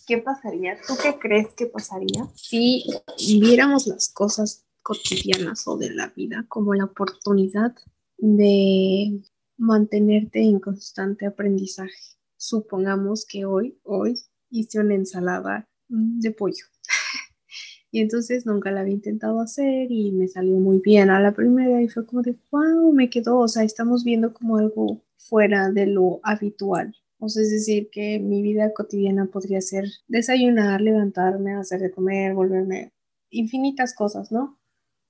¿qué 0.07 0.19
pasaría? 0.19 0.77
¿Tú 0.87 0.95
qué 1.03 1.19
crees 1.19 1.49
que 1.55 1.67
pasaría 1.67 2.27
si 2.35 2.85
viéramos 3.41 3.87
las 3.87 4.09
cosas 4.09 4.65
cotidianas 4.83 5.67
o 5.69 5.77
de 5.77 5.91
la 5.91 6.09
vida 6.09 6.45
como 6.49 6.75
la 6.75 6.85
oportunidad 6.85 7.75
de 8.19 9.23
mantenerte 9.61 10.41
en 10.41 10.59
constante 10.59 11.27
aprendizaje? 11.27 12.17
Supongamos 12.37 13.27
que 13.27 13.45
hoy, 13.45 13.79
hoy 13.85 14.19
hice 14.51 14.81
una 14.81 14.95
ensalada 14.95 15.69
de 15.89 16.31
pollo. 16.33 16.65
Y 17.93 18.01
entonces 18.01 18.47
nunca 18.47 18.71
la 18.71 18.83
había 18.83 18.95
intentado 18.95 19.41
hacer 19.41 19.91
y 19.91 20.13
me 20.13 20.29
salió 20.29 20.55
muy 20.61 20.79
bien 20.79 21.11
a 21.11 21.19
la 21.19 21.35
primera 21.35 21.83
y 21.83 21.89
fue 21.89 22.07
como 22.07 22.23
de, 22.23 22.39
wow, 22.53 22.93
me 22.93 23.11
quedó, 23.11 23.39
o 23.39 23.49
sea, 23.49 23.65
estamos 23.65 24.05
viendo 24.05 24.33
como 24.33 24.59
algo 24.59 25.03
fuera 25.17 25.73
de 25.73 25.87
lo 25.87 26.21
habitual. 26.23 26.95
O 27.19 27.29
sea, 27.29 27.43
es 27.43 27.51
decir, 27.51 27.91
que 27.91 28.21
mi 28.21 28.43
vida 28.43 28.73
cotidiana 28.73 29.27
podría 29.27 29.61
ser 29.61 29.87
desayunar, 30.07 30.81
levantarme, 30.81 31.55
hacer 31.55 31.81
de 31.81 31.91
comer, 31.91 32.33
volverme 32.33 32.93
infinitas 33.31 33.93
cosas, 33.93 34.31
¿no? 34.31 34.57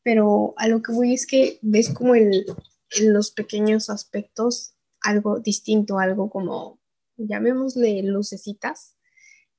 Pero 0.03 0.55
a 0.57 0.67
lo 0.67 0.81
que 0.81 0.93
voy 0.93 1.13
es 1.13 1.27
que 1.27 1.59
ves 1.61 1.91
como 1.91 2.15
en 2.99 3.13
los 3.13 3.31
pequeños 3.31 3.91
aspectos 3.91 4.75
algo 5.01 5.41
distinto, 5.41 5.99
algo 5.99 6.31
como, 6.31 6.79
llamémosle 7.17 8.03
lucecitas, 8.03 8.97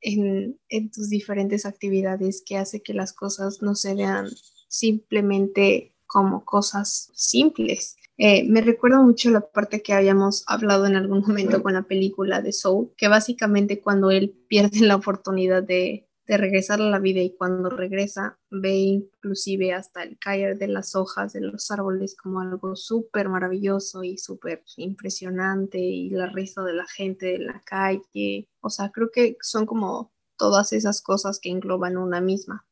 en, 0.01 0.59
en 0.69 0.91
tus 0.91 1.09
diferentes 1.09 1.65
actividades 1.65 2.43
que 2.45 2.57
hace 2.57 2.81
que 2.81 2.93
las 2.93 3.13
cosas 3.13 3.61
no 3.61 3.75
se 3.75 3.93
vean 3.93 4.27
simplemente 4.67 5.93
como 6.07 6.43
cosas 6.43 7.11
simples. 7.13 7.95
Eh, 8.17 8.45
me 8.47 8.61
recuerda 8.61 8.99
mucho 8.99 9.31
la 9.31 9.41
parte 9.41 9.81
que 9.81 9.93
habíamos 9.93 10.43
hablado 10.47 10.85
en 10.85 10.95
algún 10.95 11.21
momento 11.21 11.63
con 11.63 11.73
la 11.73 11.83
película 11.83 12.41
de 12.41 12.51
Soul, 12.51 12.91
que 12.97 13.07
básicamente 13.07 13.79
cuando 13.81 14.11
él 14.11 14.35
pierde 14.47 14.81
la 14.81 14.95
oportunidad 14.95 15.63
de, 15.63 16.07
de 16.27 16.37
regresar 16.37 16.81
a 16.81 16.89
la 16.89 16.99
vida 16.99 17.19
y 17.21 17.35
cuando 17.35 17.69
regresa 17.69 18.37
ve 18.49 18.75
inclusive 18.75 19.73
hasta 19.73 20.03
el 20.03 20.17
caer 20.17 20.57
de 20.57 20.67
las 20.67 20.95
hojas 20.95 21.33
de 21.33 21.41
los 21.41 21.71
árboles 21.71 22.15
como 22.15 22.39
algo 22.39 22.75
súper 22.75 23.27
maravilloso 23.29 24.03
y 24.03 24.17
súper 24.17 24.63
impresionante 24.77 25.79
y 25.79 26.09
la 26.09 26.27
risa 26.27 26.63
de 26.63 26.73
la 26.73 26.85
gente 26.85 27.25
de 27.27 27.39
la 27.39 27.61
calle. 27.65 28.47
O 28.61 28.69
sea, 28.69 28.91
creo 28.91 29.09
que 29.11 29.37
son 29.41 29.65
como 29.65 30.11
todas 30.37 30.73
esas 30.73 31.01
cosas 31.01 31.39
que 31.39 31.49
engloban 31.49 31.97
una 31.97 32.21
misma. 32.21 32.65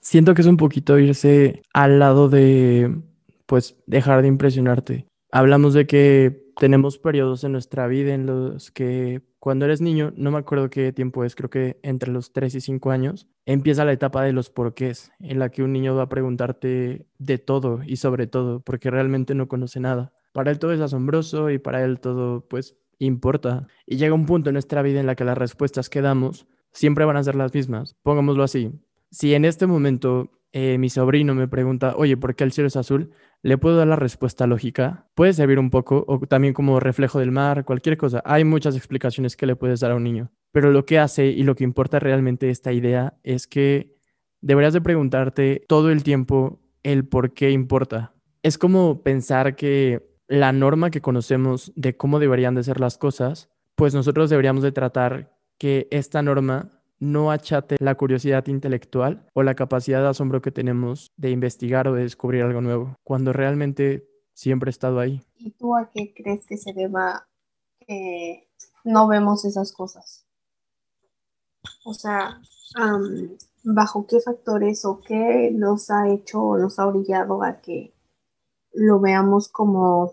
Siento 0.00 0.34
que 0.34 0.40
es 0.40 0.48
un 0.48 0.56
poquito 0.56 0.98
irse 0.98 1.62
al 1.74 1.98
lado 1.98 2.28
de, 2.28 3.02
pues, 3.46 3.76
dejar 3.86 4.22
de 4.22 4.28
impresionarte. 4.28 5.09
Hablamos 5.32 5.74
de 5.74 5.86
que 5.86 6.50
tenemos 6.56 6.98
periodos 6.98 7.44
en 7.44 7.52
nuestra 7.52 7.86
vida 7.86 8.14
en 8.14 8.26
los 8.26 8.70
que 8.70 9.22
cuando 9.38 9.64
eres 9.64 9.80
niño, 9.80 10.12
no 10.16 10.30
me 10.30 10.38
acuerdo 10.38 10.68
qué 10.68 10.92
tiempo 10.92 11.24
es, 11.24 11.34
creo 11.34 11.48
que 11.48 11.78
entre 11.82 12.12
los 12.12 12.32
3 12.32 12.54
y 12.56 12.60
5 12.60 12.90
años, 12.90 13.26
empieza 13.46 13.86
la 13.86 13.92
etapa 13.92 14.22
de 14.22 14.34
los 14.34 14.50
porqués, 14.50 15.12
en 15.18 15.38
la 15.38 15.48
que 15.48 15.62
un 15.62 15.72
niño 15.72 15.94
va 15.96 16.02
a 16.02 16.08
preguntarte 16.08 17.06
de 17.18 17.38
todo 17.38 17.80
y 17.86 17.96
sobre 17.96 18.26
todo, 18.26 18.60
porque 18.60 18.90
realmente 18.90 19.34
no 19.34 19.48
conoce 19.48 19.80
nada. 19.80 20.12
Para 20.32 20.50
él 20.50 20.58
todo 20.58 20.72
es 20.72 20.80
asombroso 20.80 21.48
y 21.50 21.58
para 21.58 21.82
él 21.82 22.00
todo, 22.00 22.46
pues, 22.48 22.76
importa. 22.98 23.66
Y 23.86 23.96
llega 23.96 24.14
un 24.14 24.26
punto 24.26 24.50
en 24.50 24.54
nuestra 24.54 24.82
vida 24.82 25.00
en 25.00 25.06
la 25.06 25.14
que 25.14 25.24
las 25.24 25.38
respuestas 25.38 25.88
que 25.88 26.02
damos 26.02 26.46
siempre 26.70 27.06
van 27.06 27.16
a 27.16 27.24
ser 27.24 27.34
las 27.34 27.54
mismas. 27.54 27.96
Pongámoslo 28.02 28.42
así, 28.42 28.72
si 29.10 29.32
en 29.34 29.46
este 29.46 29.66
momento 29.66 30.30
eh, 30.52 30.78
mi 30.78 30.90
sobrino 30.90 31.34
me 31.34 31.46
pregunta, 31.46 31.94
oye, 31.96 32.16
¿por 32.16 32.34
qué 32.34 32.44
el 32.44 32.52
cielo 32.52 32.68
es 32.68 32.76
azul? 32.76 33.10
Le 33.42 33.56
puedo 33.56 33.76
dar 33.76 33.86
la 33.86 33.96
respuesta 33.96 34.46
lógica. 34.46 35.08
Puede 35.14 35.32
servir 35.32 35.58
un 35.58 35.70
poco, 35.70 36.04
o 36.08 36.18
también 36.20 36.54
como 36.54 36.80
reflejo 36.80 37.20
del 37.20 37.30
mar, 37.30 37.64
cualquier 37.64 37.96
cosa. 37.96 38.20
Hay 38.24 38.44
muchas 38.44 38.76
explicaciones 38.76 39.36
que 39.36 39.46
le 39.46 39.56
puedes 39.56 39.80
dar 39.80 39.92
a 39.92 39.96
un 39.96 40.04
niño. 40.04 40.32
Pero 40.52 40.72
lo 40.72 40.84
que 40.84 40.98
hace 40.98 41.26
y 41.26 41.44
lo 41.44 41.54
que 41.54 41.64
importa 41.64 42.00
realmente 42.00 42.50
esta 42.50 42.72
idea 42.72 43.14
es 43.22 43.46
que 43.46 43.96
deberías 44.40 44.72
de 44.72 44.80
preguntarte 44.80 45.64
todo 45.68 45.90
el 45.90 46.02
tiempo 46.02 46.60
el 46.82 47.06
por 47.06 47.32
qué 47.32 47.50
importa. 47.50 48.14
Es 48.42 48.58
como 48.58 49.02
pensar 49.02 49.54
que 49.54 50.10
la 50.26 50.52
norma 50.52 50.90
que 50.90 51.00
conocemos 51.00 51.72
de 51.76 51.96
cómo 51.96 52.18
deberían 52.18 52.54
de 52.54 52.64
ser 52.64 52.80
las 52.80 52.98
cosas, 52.98 53.50
pues 53.76 53.94
nosotros 53.94 54.30
deberíamos 54.30 54.62
de 54.62 54.72
tratar 54.72 55.36
que 55.58 55.88
esta 55.90 56.22
norma 56.22 56.79
no 57.00 57.30
achate 57.30 57.76
la 57.80 57.94
curiosidad 57.96 58.46
intelectual 58.46 59.26
o 59.34 59.42
la 59.42 59.54
capacidad 59.54 60.02
de 60.02 60.08
asombro 60.08 60.42
que 60.42 60.52
tenemos 60.52 61.10
de 61.16 61.30
investigar 61.30 61.88
o 61.88 61.94
de 61.94 62.02
descubrir 62.02 62.42
algo 62.42 62.60
nuevo, 62.60 62.96
cuando 63.02 63.32
realmente 63.32 64.06
siempre 64.34 64.68
he 64.68 64.72
estado 64.72 65.00
ahí. 65.00 65.22
¿Y 65.36 65.50
tú 65.52 65.74
a 65.74 65.90
qué 65.90 66.12
crees 66.14 66.46
que 66.46 66.56
se 66.56 66.72
deba 66.72 67.26
que 67.80 68.48
no 68.84 69.08
vemos 69.08 69.44
esas 69.44 69.72
cosas? 69.72 70.26
O 71.84 71.94
sea, 71.94 72.40
¿bajo 73.64 74.06
qué 74.06 74.20
factores 74.20 74.84
o 74.84 75.00
qué 75.00 75.50
nos 75.52 75.90
ha 75.90 76.08
hecho 76.08 76.42
o 76.42 76.58
nos 76.58 76.78
ha 76.78 76.86
orillado 76.86 77.42
a 77.42 77.60
que 77.60 77.94
lo 78.72 79.00
veamos 79.00 79.48
como, 79.48 80.12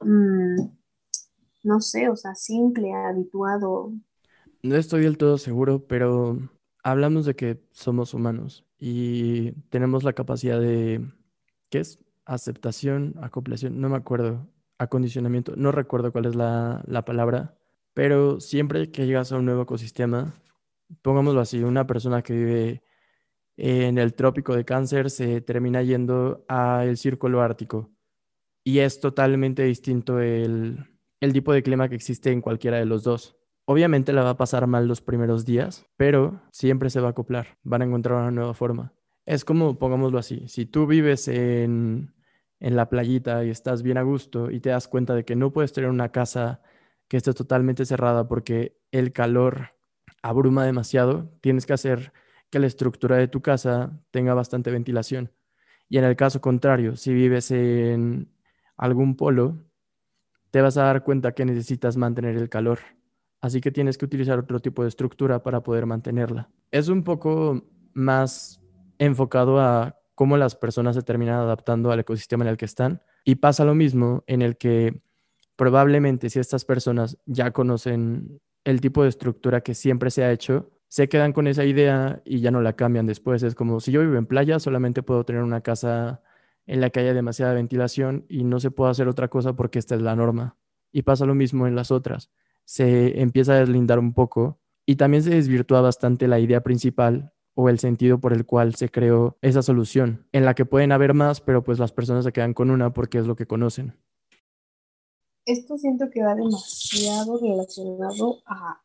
mm, 0.00 0.68
no 1.64 1.80
sé, 1.80 2.08
o 2.08 2.16
sea, 2.16 2.34
simple, 2.34 2.94
habituado, 2.94 3.92
no 4.62 4.76
estoy 4.76 5.02
del 5.02 5.18
todo 5.18 5.38
seguro, 5.38 5.86
pero 5.86 6.38
hablamos 6.82 7.26
de 7.26 7.34
que 7.36 7.60
somos 7.70 8.14
humanos 8.14 8.64
y 8.78 9.52
tenemos 9.70 10.04
la 10.04 10.12
capacidad 10.12 10.60
de, 10.60 11.06
¿qué 11.70 11.80
es? 11.80 12.04
Aceptación, 12.24 13.14
acoplación, 13.22 13.80
no 13.80 13.88
me 13.88 13.96
acuerdo, 13.96 14.48
acondicionamiento, 14.78 15.54
no 15.56 15.72
recuerdo 15.72 16.12
cuál 16.12 16.26
es 16.26 16.34
la, 16.34 16.82
la 16.86 17.04
palabra, 17.04 17.58
pero 17.94 18.40
siempre 18.40 18.90
que 18.90 19.06
llegas 19.06 19.32
a 19.32 19.38
un 19.38 19.46
nuevo 19.46 19.62
ecosistema, 19.62 20.34
pongámoslo 21.02 21.40
así, 21.40 21.62
una 21.62 21.86
persona 21.86 22.22
que 22.22 22.34
vive 22.34 22.82
en 23.56 23.98
el 23.98 24.14
trópico 24.14 24.54
de 24.54 24.64
cáncer 24.64 25.10
se 25.10 25.40
termina 25.40 25.82
yendo 25.82 26.44
al 26.48 26.96
círculo 26.96 27.42
ártico 27.42 27.90
y 28.64 28.80
es 28.80 29.00
totalmente 29.00 29.64
distinto 29.64 30.20
el, 30.20 30.86
el 31.20 31.32
tipo 31.32 31.52
de 31.52 31.62
clima 31.62 31.88
que 31.88 31.96
existe 31.96 32.30
en 32.30 32.40
cualquiera 32.40 32.78
de 32.78 32.84
los 32.86 33.02
dos. 33.02 33.37
Obviamente 33.70 34.14
la 34.14 34.22
va 34.22 34.30
a 34.30 34.36
pasar 34.38 34.66
mal 34.66 34.88
los 34.88 35.02
primeros 35.02 35.44
días, 35.44 35.84
pero 35.98 36.40
siempre 36.50 36.88
se 36.88 37.00
va 37.00 37.08
a 37.08 37.10
acoplar, 37.10 37.58
van 37.64 37.82
a 37.82 37.84
encontrar 37.84 38.18
una 38.18 38.30
nueva 38.30 38.54
forma. 38.54 38.94
Es 39.26 39.44
como, 39.44 39.78
pongámoslo 39.78 40.18
así, 40.18 40.48
si 40.48 40.64
tú 40.64 40.86
vives 40.86 41.28
en, 41.28 42.14
en 42.60 42.76
la 42.76 42.88
playita 42.88 43.44
y 43.44 43.50
estás 43.50 43.82
bien 43.82 43.98
a 43.98 44.02
gusto 44.04 44.50
y 44.50 44.60
te 44.60 44.70
das 44.70 44.88
cuenta 44.88 45.14
de 45.14 45.26
que 45.26 45.36
no 45.36 45.52
puedes 45.52 45.74
tener 45.74 45.90
una 45.90 46.10
casa 46.12 46.62
que 47.08 47.18
esté 47.18 47.34
totalmente 47.34 47.84
cerrada 47.84 48.26
porque 48.26 48.78
el 48.90 49.12
calor 49.12 49.74
abruma 50.22 50.64
demasiado, 50.64 51.30
tienes 51.42 51.66
que 51.66 51.74
hacer 51.74 52.14
que 52.48 52.60
la 52.60 52.68
estructura 52.68 53.16
de 53.16 53.28
tu 53.28 53.42
casa 53.42 54.00
tenga 54.10 54.32
bastante 54.32 54.70
ventilación. 54.70 55.30
Y 55.90 55.98
en 55.98 56.04
el 56.04 56.16
caso 56.16 56.40
contrario, 56.40 56.96
si 56.96 57.12
vives 57.12 57.50
en 57.50 58.32
algún 58.78 59.14
polo, 59.14 59.58
te 60.52 60.62
vas 60.62 60.78
a 60.78 60.84
dar 60.84 61.04
cuenta 61.04 61.32
que 61.32 61.44
necesitas 61.44 61.98
mantener 61.98 62.34
el 62.34 62.48
calor 62.48 62.78
así 63.40 63.60
que 63.60 63.70
tienes 63.70 63.98
que 63.98 64.04
utilizar 64.04 64.38
otro 64.38 64.60
tipo 64.60 64.82
de 64.82 64.88
estructura 64.88 65.42
para 65.42 65.62
poder 65.62 65.86
mantenerla. 65.86 66.50
Es 66.70 66.88
un 66.88 67.02
poco 67.04 67.64
más 67.94 68.60
enfocado 68.98 69.60
a 69.60 69.96
cómo 70.14 70.36
las 70.36 70.56
personas 70.56 70.96
se 70.96 71.02
terminan 71.02 71.36
adaptando 71.36 71.92
al 71.92 72.00
ecosistema 72.00 72.44
en 72.44 72.50
el 72.50 72.56
que 72.56 72.64
están 72.64 73.02
y 73.24 73.36
pasa 73.36 73.64
lo 73.64 73.74
mismo 73.74 74.24
en 74.26 74.42
el 74.42 74.56
que 74.56 75.00
probablemente 75.56 76.30
si 76.30 76.40
estas 76.40 76.64
personas 76.64 77.18
ya 77.26 77.52
conocen 77.52 78.40
el 78.64 78.80
tipo 78.80 79.02
de 79.02 79.08
estructura 79.08 79.60
que 79.60 79.74
siempre 79.74 80.10
se 80.10 80.24
ha 80.24 80.32
hecho, 80.32 80.70
se 80.88 81.08
quedan 81.08 81.32
con 81.32 81.46
esa 81.46 81.64
idea 81.64 82.22
y 82.24 82.40
ya 82.40 82.50
no 82.50 82.60
la 82.60 82.74
cambian 82.74 83.06
después. 83.06 83.42
Es 83.42 83.54
como 83.54 83.80
si 83.80 83.92
yo 83.92 84.00
vivo 84.00 84.16
en 84.16 84.26
playa, 84.26 84.58
solamente 84.58 85.02
puedo 85.02 85.24
tener 85.24 85.42
una 85.42 85.60
casa 85.60 86.22
en 86.66 86.80
la 86.80 86.90
que 86.90 87.00
haya 87.00 87.14
demasiada 87.14 87.54
ventilación 87.54 88.26
y 88.28 88.44
no 88.44 88.60
se 88.60 88.70
puede 88.70 88.90
hacer 88.90 89.08
otra 89.08 89.28
cosa 89.28 89.54
porque 89.54 89.78
esta 89.78 89.94
es 89.94 90.02
la 90.02 90.16
norma. 90.16 90.56
Y 90.92 91.02
pasa 91.02 91.26
lo 91.26 91.34
mismo 91.34 91.66
en 91.66 91.76
las 91.76 91.90
otras 91.90 92.30
se 92.68 93.22
empieza 93.22 93.54
a 93.54 93.60
deslindar 93.60 93.98
un 93.98 94.12
poco 94.12 94.60
y 94.84 94.96
también 94.96 95.22
se 95.22 95.30
desvirtúa 95.30 95.80
bastante 95.80 96.28
la 96.28 96.38
idea 96.38 96.62
principal 96.62 97.32
o 97.54 97.70
el 97.70 97.78
sentido 97.78 98.20
por 98.20 98.34
el 98.34 98.44
cual 98.44 98.74
se 98.74 98.90
creó 98.90 99.38
esa 99.40 99.62
solución, 99.62 100.26
en 100.32 100.44
la 100.44 100.54
que 100.54 100.66
pueden 100.66 100.92
haber 100.92 101.14
más, 101.14 101.40
pero 101.40 101.64
pues 101.64 101.78
las 101.78 101.92
personas 101.92 102.26
se 102.26 102.32
quedan 102.32 102.52
con 102.52 102.70
una 102.70 102.92
porque 102.92 103.16
es 103.16 103.26
lo 103.26 103.36
que 103.36 103.46
conocen. 103.46 103.96
Esto 105.46 105.78
siento 105.78 106.10
que 106.10 106.22
va 106.22 106.34
demasiado 106.34 107.40
relacionado 107.40 108.42
a, 108.44 108.82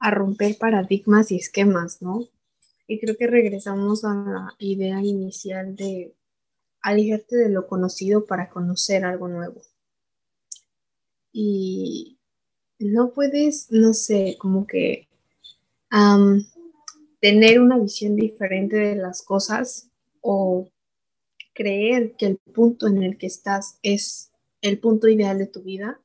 a 0.00 0.10
romper 0.10 0.58
paradigmas 0.58 1.30
y 1.30 1.36
esquemas, 1.36 2.02
¿no? 2.02 2.24
Y 2.88 2.98
creo 2.98 3.16
que 3.16 3.28
regresamos 3.28 4.04
a 4.04 4.14
la 4.14 4.54
idea 4.58 5.00
inicial 5.00 5.76
de 5.76 6.12
alejarte 6.80 7.36
de 7.36 7.50
lo 7.50 7.68
conocido 7.68 8.24
para 8.24 8.50
conocer 8.50 9.04
algo 9.04 9.28
nuevo. 9.28 9.62
Y 11.30 12.18
no 12.84 13.10
puedes, 13.10 13.70
no 13.70 13.92
sé, 13.94 14.36
como 14.38 14.66
que 14.66 15.08
tener 17.20 17.60
una 17.60 17.78
visión 17.78 18.16
diferente 18.16 18.76
de 18.76 18.96
las 18.96 19.22
cosas 19.22 19.88
o 20.20 20.68
creer 21.54 22.14
que 22.16 22.26
el 22.26 22.38
punto 22.38 22.86
en 22.86 23.02
el 23.02 23.18
que 23.18 23.26
estás 23.26 23.78
es 23.82 24.30
el 24.62 24.78
punto 24.78 25.08
ideal 25.08 25.38
de 25.38 25.46
tu 25.46 25.62
vida 25.62 26.00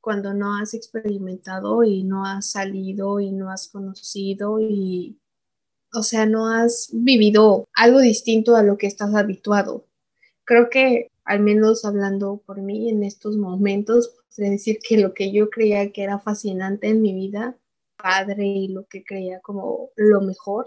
cuando 0.00 0.32
no 0.34 0.56
has 0.56 0.72
experimentado 0.74 1.82
y 1.82 2.04
no 2.04 2.24
has 2.24 2.50
salido 2.52 3.18
y 3.18 3.32
no 3.32 3.50
has 3.50 3.66
conocido 3.66 4.60
y, 4.60 5.18
o 5.92 6.04
sea, 6.04 6.26
no 6.26 6.46
has 6.46 6.90
vivido 6.92 7.66
algo 7.74 7.98
distinto 7.98 8.54
a 8.54 8.62
lo 8.62 8.78
que 8.78 8.86
estás 8.86 9.12
habituado. 9.16 9.84
Creo 10.44 10.70
que, 10.70 11.10
al 11.26 11.40
menos 11.40 11.84
hablando 11.84 12.42
por 12.46 12.62
mí 12.62 12.88
en 12.88 13.02
estos 13.02 13.36
momentos, 13.36 14.14
es 14.30 14.50
decir, 14.50 14.78
que 14.78 14.96
lo 14.98 15.12
que 15.12 15.32
yo 15.32 15.50
creía 15.50 15.92
que 15.92 16.04
era 16.04 16.20
fascinante 16.20 16.88
en 16.88 17.02
mi 17.02 17.14
vida, 17.14 17.58
padre 17.96 18.46
y 18.46 18.68
lo 18.68 18.86
que 18.86 19.02
creía 19.04 19.40
como 19.40 19.90
lo 19.96 20.20
mejor, 20.20 20.66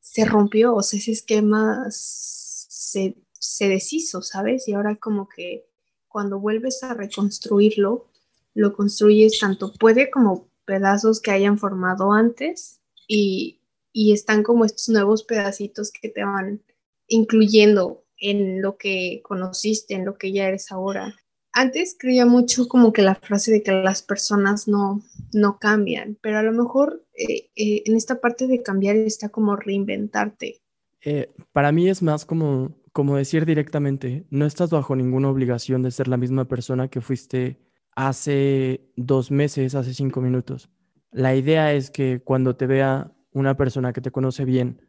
se 0.00 0.24
rompió, 0.24 0.74
o 0.74 0.82
sea, 0.82 0.98
ese 0.98 1.12
esquema 1.12 1.86
se, 1.88 3.16
se 3.32 3.68
deshizo, 3.68 4.22
¿sabes? 4.22 4.66
Y 4.66 4.72
ahora 4.72 4.96
como 4.96 5.28
que 5.28 5.68
cuando 6.08 6.40
vuelves 6.40 6.82
a 6.82 6.94
reconstruirlo, 6.94 8.10
lo 8.54 8.74
construyes 8.74 9.38
tanto 9.38 9.72
puede 9.72 10.10
como 10.10 10.48
pedazos 10.64 11.20
que 11.20 11.30
hayan 11.30 11.58
formado 11.58 12.12
antes 12.12 12.80
y, 13.06 13.60
y 13.92 14.12
están 14.12 14.42
como 14.42 14.64
estos 14.64 14.88
nuevos 14.88 15.22
pedacitos 15.22 15.92
que 15.92 16.08
te 16.08 16.24
van 16.24 16.60
incluyendo 17.06 18.04
en 18.22 18.62
lo 18.62 18.76
que 18.78 19.20
conociste, 19.22 19.94
en 19.94 20.06
lo 20.06 20.16
que 20.16 20.32
ya 20.32 20.48
eres 20.48 20.72
ahora. 20.72 21.14
antes 21.54 21.96
creía 21.98 22.24
mucho 22.24 22.66
como 22.66 22.94
que 22.94 23.02
la 23.02 23.14
frase 23.14 23.52
de 23.52 23.62
que 23.62 23.72
las 23.72 24.02
personas 24.02 24.68
no, 24.68 25.02
no 25.34 25.58
cambian, 25.58 26.16
pero 26.22 26.38
a 26.38 26.42
lo 26.42 26.52
mejor 26.52 27.04
eh, 27.12 27.50
eh, 27.56 27.82
en 27.84 27.94
esta 27.94 28.20
parte 28.20 28.46
de 28.46 28.62
cambiar 28.62 28.96
está 28.96 29.28
como 29.28 29.56
reinventarte. 29.56 30.62
Eh, 31.04 31.30
para 31.52 31.72
mí 31.72 31.90
es 31.90 32.00
más 32.00 32.24
como, 32.24 32.74
como 32.92 33.16
decir 33.16 33.44
directamente, 33.44 34.24
no 34.30 34.46
estás 34.46 34.70
bajo 34.70 34.96
ninguna 34.96 35.28
obligación 35.28 35.82
de 35.82 35.90
ser 35.90 36.08
la 36.08 36.16
misma 36.16 36.46
persona 36.46 36.88
que 36.88 37.02
fuiste 37.02 37.58
hace 37.94 38.88
dos 38.96 39.30
meses, 39.30 39.74
hace 39.74 39.92
cinco 39.92 40.22
minutos. 40.22 40.70
La 41.10 41.34
idea 41.34 41.74
es 41.74 41.90
que 41.90 42.22
cuando 42.24 42.56
te 42.56 42.66
vea 42.66 43.12
una 43.32 43.56
persona 43.56 43.92
que 43.92 44.00
te 44.00 44.10
conoce 44.10 44.46
bien, 44.46 44.80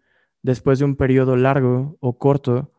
después 0.41 0.79
de 0.79 0.85
un 0.85 0.95
periodo 0.95 1.35
largo 1.35 1.97
o 1.99 2.17
corto, 2.17 2.71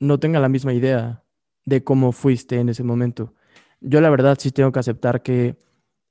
no 0.00 0.18
tenga 0.18 0.40
la 0.40 0.48
misma 0.48 0.72
idea 0.72 1.24
de 1.64 1.82
cómo 1.82 2.12
fuiste 2.12 2.58
en 2.58 2.68
ese 2.68 2.84
momento. 2.84 3.34
Yo 3.80 4.00
la 4.00 4.10
verdad 4.10 4.38
sí 4.38 4.50
tengo 4.50 4.72
que 4.72 4.80
aceptar 4.80 5.22
que 5.22 5.56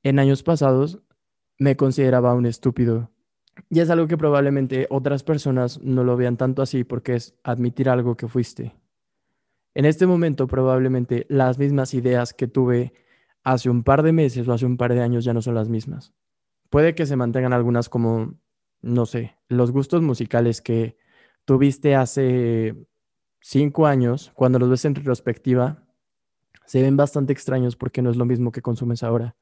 en 0.04 0.20
años 0.20 0.44
pasados 0.44 1.02
me 1.58 1.76
consideraba 1.76 2.34
un 2.34 2.46
estúpido. 2.46 3.12
Y 3.70 3.80
es 3.80 3.90
algo 3.90 4.08
que 4.08 4.18
probablemente 4.18 4.88
otras 4.90 5.24
personas 5.24 5.80
no 5.82 6.04
lo 6.04 6.18
vean 6.18 6.38
tanto 6.38 6.62
así 6.62 6.84
porque 6.84 7.16
es 7.16 7.36
admitir 7.44 7.90
algo 7.90 8.18
que 8.18 8.28
fuiste. 8.28 8.76
En 9.76 9.86
este 9.86 10.06
momento 10.06 10.48
probablemente 10.48 11.26
las 11.30 11.58
mismas 11.58 11.94
ideas 11.94 12.34
que 12.34 12.48
tuve 12.48 12.94
hace 13.44 13.70
un 13.70 13.84
par 13.84 14.04
de 14.04 14.12
meses 14.12 14.48
o 14.48 14.54
hace 14.54 14.66
un 14.66 14.78
par 14.78 14.94
de 14.94 15.02
años 15.02 15.24
ya 15.24 15.34
no 15.34 15.42
son 15.42 15.56
las 15.56 15.70
mismas. 15.70 16.14
Puede 16.70 16.96
que 16.96 17.06
se 17.06 17.16
mantengan 17.16 17.54
algunas 17.54 17.90
como, 17.90 18.36
no 18.82 19.06
sé, 19.06 19.36
los 19.48 19.72
gustos 19.72 20.02
musicales 20.02 20.62
que 20.62 20.98
tuviste 21.46 21.96
hace 21.96 22.76
cinco 23.44 23.86
años, 23.86 24.32
cuando 24.34 24.58
los 24.58 24.70
ves 24.70 24.86
en 24.86 24.96
retrospectiva, 24.96 25.84
se 26.66 26.82
ven 26.82 26.96
bastante 26.96 27.34
extraños 27.34 27.76
porque 27.76 28.02
no 28.02 28.10
es 28.10 28.16
lo 28.16 28.26
mismo 28.26 28.52
que 28.52 28.62
consumes 28.62 29.04
ahora. 29.04 29.36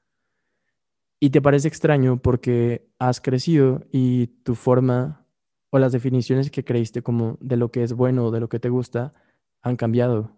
Y 1.20 1.30
te 1.30 1.42
parece 1.42 1.68
extraño 1.68 2.20
porque 2.20 2.90
has 2.98 3.22
crecido 3.22 3.86
y 3.92 4.28
tu 4.44 4.56
forma 4.56 5.28
o 5.70 5.78
las 5.78 5.92
definiciones 5.92 6.50
que 6.50 6.66
creíste 6.66 7.04
como 7.04 7.38
de 7.40 7.58
lo 7.58 7.72
que 7.72 7.84
es 7.84 7.94
bueno 7.94 8.26
o 8.26 8.32
de 8.32 8.40
lo 8.40 8.50
que 8.50 8.60
te 8.60 8.70
gusta 8.70 9.14
han 9.62 9.76
cambiado. 9.76 10.36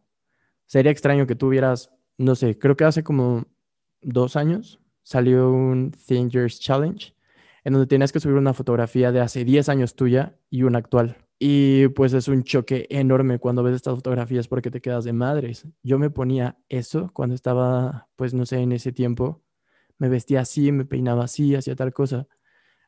Sería 0.65 0.91
extraño 0.91 1.25
que 1.25 1.35
tuvieras, 1.35 1.89
no 2.17 2.35
sé, 2.35 2.59
creo 2.59 2.75
que 2.75 2.83
hace 2.83 3.03
como 3.03 3.45
dos 4.01 4.35
años 4.35 4.81
salió 5.03 5.49
un 5.49 5.91
Thin 5.91 6.29
Years 6.29 6.59
Challenge 6.59 7.15
en 7.63 7.73
donde 7.73 7.87
tenías 7.87 8.11
que 8.11 8.19
subir 8.19 8.35
una 8.35 8.53
fotografía 8.53 9.13
de 9.13 9.21
hace 9.21 9.45
10 9.45 9.69
años 9.69 9.95
tuya 9.95 10.37
y 10.49 10.63
una 10.63 10.79
actual. 10.79 11.22
Y 11.45 11.89
pues 11.89 12.13
es 12.13 12.29
un 12.29 12.43
choque 12.43 12.87
enorme 12.89 13.37
cuando 13.37 13.63
ves 13.63 13.75
estas 13.75 13.95
fotografías 13.95 14.47
porque 14.47 14.71
te 14.71 14.79
quedas 14.79 15.03
de 15.03 15.11
madres. 15.11 15.67
Yo 15.83 15.99
me 15.99 16.09
ponía 16.09 16.57
eso 16.69 17.11
cuando 17.11 17.35
estaba, 17.35 18.07
pues 18.15 18.33
no 18.33 18.45
sé, 18.45 18.59
en 18.59 18.71
ese 18.71 18.93
tiempo. 18.93 19.43
Me 19.97 20.07
vestía 20.07 20.39
así, 20.39 20.71
me 20.71 20.85
peinaba 20.85 21.25
así, 21.25 21.53
hacía 21.53 21.75
tal 21.75 21.91
cosa. 21.91 22.29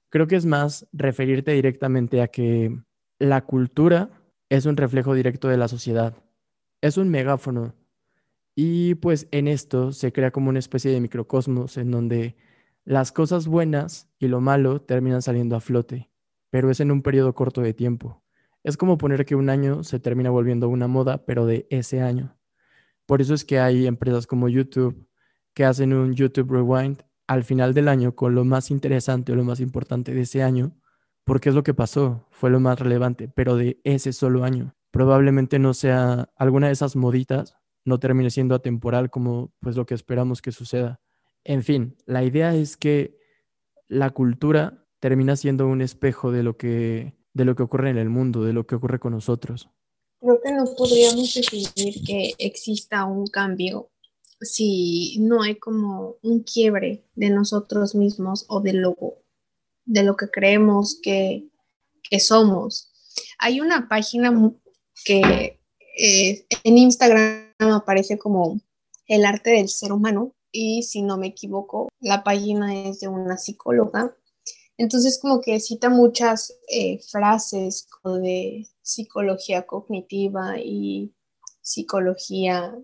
Creo 0.07 0.27
que 0.27 0.37
es 0.37 0.45
más 0.45 0.87
referirte 0.93 1.51
directamente 1.51 2.21
a 2.21 2.29
que 2.29 2.81
la 3.19 3.43
cultura 3.43 4.09
es 4.47 4.65
un 4.65 4.77
reflejo 4.77 5.13
directo 5.13 5.49
de 5.49 5.57
la 5.57 5.67
sociedad. 5.67 6.15
Es 6.79 6.95
un 6.95 7.09
megáfono. 7.09 7.75
Y 8.55 8.95
pues 8.95 9.27
en 9.31 9.49
esto 9.49 9.91
se 9.91 10.13
crea 10.13 10.31
como 10.31 10.47
una 10.47 10.59
especie 10.59 10.91
de 10.91 11.01
microcosmos 11.01 11.75
en 11.75 11.91
donde 11.91 12.37
las 12.85 13.11
cosas 13.11 13.47
buenas 13.49 14.07
y 14.17 14.29
lo 14.29 14.39
malo 14.39 14.81
terminan 14.81 15.21
saliendo 15.21 15.57
a 15.57 15.59
flote, 15.59 16.09
pero 16.51 16.71
es 16.71 16.79
en 16.79 16.91
un 16.91 17.01
periodo 17.01 17.35
corto 17.35 17.59
de 17.59 17.73
tiempo. 17.73 18.24
Es 18.65 18.77
como 18.77 18.97
poner 18.97 19.25
que 19.25 19.35
un 19.35 19.51
año 19.51 19.83
se 19.83 19.99
termina 19.99 20.31
volviendo 20.31 20.69
una 20.69 20.87
moda, 20.87 21.23
pero 21.23 21.45
de 21.45 21.67
ese 21.69 22.01
año. 22.01 22.35
Por 23.05 23.21
eso 23.21 23.35
es 23.35 23.45
que 23.45 23.59
hay 23.59 23.85
empresas 23.85 24.25
como 24.25 24.49
YouTube 24.49 25.07
que 25.53 25.65
hacen 25.65 25.93
un 25.93 26.15
YouTube 26.15 26.51
Rewind 26.51 27.03
al 27.27 27.43
final 27.43 27.75
del 27.75 27.87
año 27.87 28.15
con 28.15 28.33
lo 28.33 28.43
más 28.43 28.71
interesante 28.71 29.31
o 29.31 29.35
lo 29.35 29.43
más 29.43 29.59
importante 29.59 30.15
de 30.15 30.21
ese 30.21 30.41
año, 30.41 30.75
porque 31.25 31.49
es 31.49 31.55
lo 31.55 31.61
que 31.61 31.75
pasó, 31.75 32.27
fue 32.31 32.49
lo 32.49 32.59
más 32.59 32.79
relevante, 32.79 33.27
pero 33.27 33.55
de 33.55 33.79
ese 33.83 34.11
solo 34.13 34.43
año. 34.43 34.75
Probablemente 34.89 35.59
no 35.59 35.75
sea 35.75 36.31
alguna 36.35 36.65
de 36.65 36.73
esas 36.73 36.95
moditas, 36.95 37.57
no 37.83 37.99
termine 37.99 38.31
siendo 38.31 38.55
atemporal 38.55 39.11
como 39.11 39.53
pues 39.59 39.75
lo 39.75 39.85
que 39.85 39.93
esperamos 39.93 40.41
que 40.41 40.51
suceda. 40.51 40.99
En 41.43 41.61
fin, 41.61 41.97
la 42.07 42.23
idea 42.23 42.55
es 42.55 42.77
que 42.77 43.19
la 43.87 44.09
cultura 44.09 44.87
termina 44.99 45.35
siendo 45.35 45.67
un 45.67 45.81
espejo 45.81 46.31
de 46.31 46.41
lo 46.41 46.57
que 46.57 47.13
de 47.35 47.45
lo 47.45 47.55
que 47.55 47.63
ocurre 47.63 47.89
en 47.91 47.97
el 47.97 48.09
mundo, 48.09 48.43
de 48.43 48.53
lo 48.53 48.65
que 48.65 48.75
ocurre 48.75 48.97
con 48.97 49.11
nosotros. 49.11 49.69
Creo 50.21 50.39
que 50.41 50.53
no 50.53 50.65
podríamos 50.75 51.33
definir 51.35 52.01
que 52.03 52.33
exista 52.39 53.03
un 53.03 53.27
cambio 53.27 53.91
si 54.39 55.17
no 55.19 55.41
hay 55.43 55.55
como 55.55 56.15
un 56.23 56.43
quiebre 56.43 57.05
de 57.13 57.29
nosotros 57.29 57.93
mismos 57.93 58.45
o 58.47 58.61
de 58.61 58.73
lo, 58.73 58.95
de 59.83 60.03
lo 60.03 60.15
que 60.15 60.29
creemos 60.29 60.97
que, 61.03 61.49
que 62.09 62.19
somos. 62.21 62.89
Hay 63.37 63.59
una 63.59 63.89
página 63.89 64.33
que 65.03 65.59
eh, 65.99 66.47
en 66.63 66.77
Instagram 66.77 67.51
aparece 67.59 68.17
como 68.17 68.61
el 69.07 69.25
arte 69.25 69.51
del 69.51 69.67
ser 69.67 69.91
humano 69.91 70.33
y 70.53 70.83
si 70.83 71.01
no 71.01 71.17
me 71.17 71.27
equivoco, 71.27 71.89
la 71.99 72.23
página 72.23 72.87
es 72.87 73.01
de 73.01 73.09
una 73.09 73.37
psicóloga 73.37 74.15
entonces, 74.77 75.19
como 75.21 75.39
que 75.41 75.59
cita 75.59 75.89
muchas 75.89 76.53
eh, 76.67 76.99
frases 77.09 77.87
de 78.03 78.67
psicología 78.81 79.65
cognitiva 79.65 80.59
y 80.59 81.13
psicología 81.61 82.77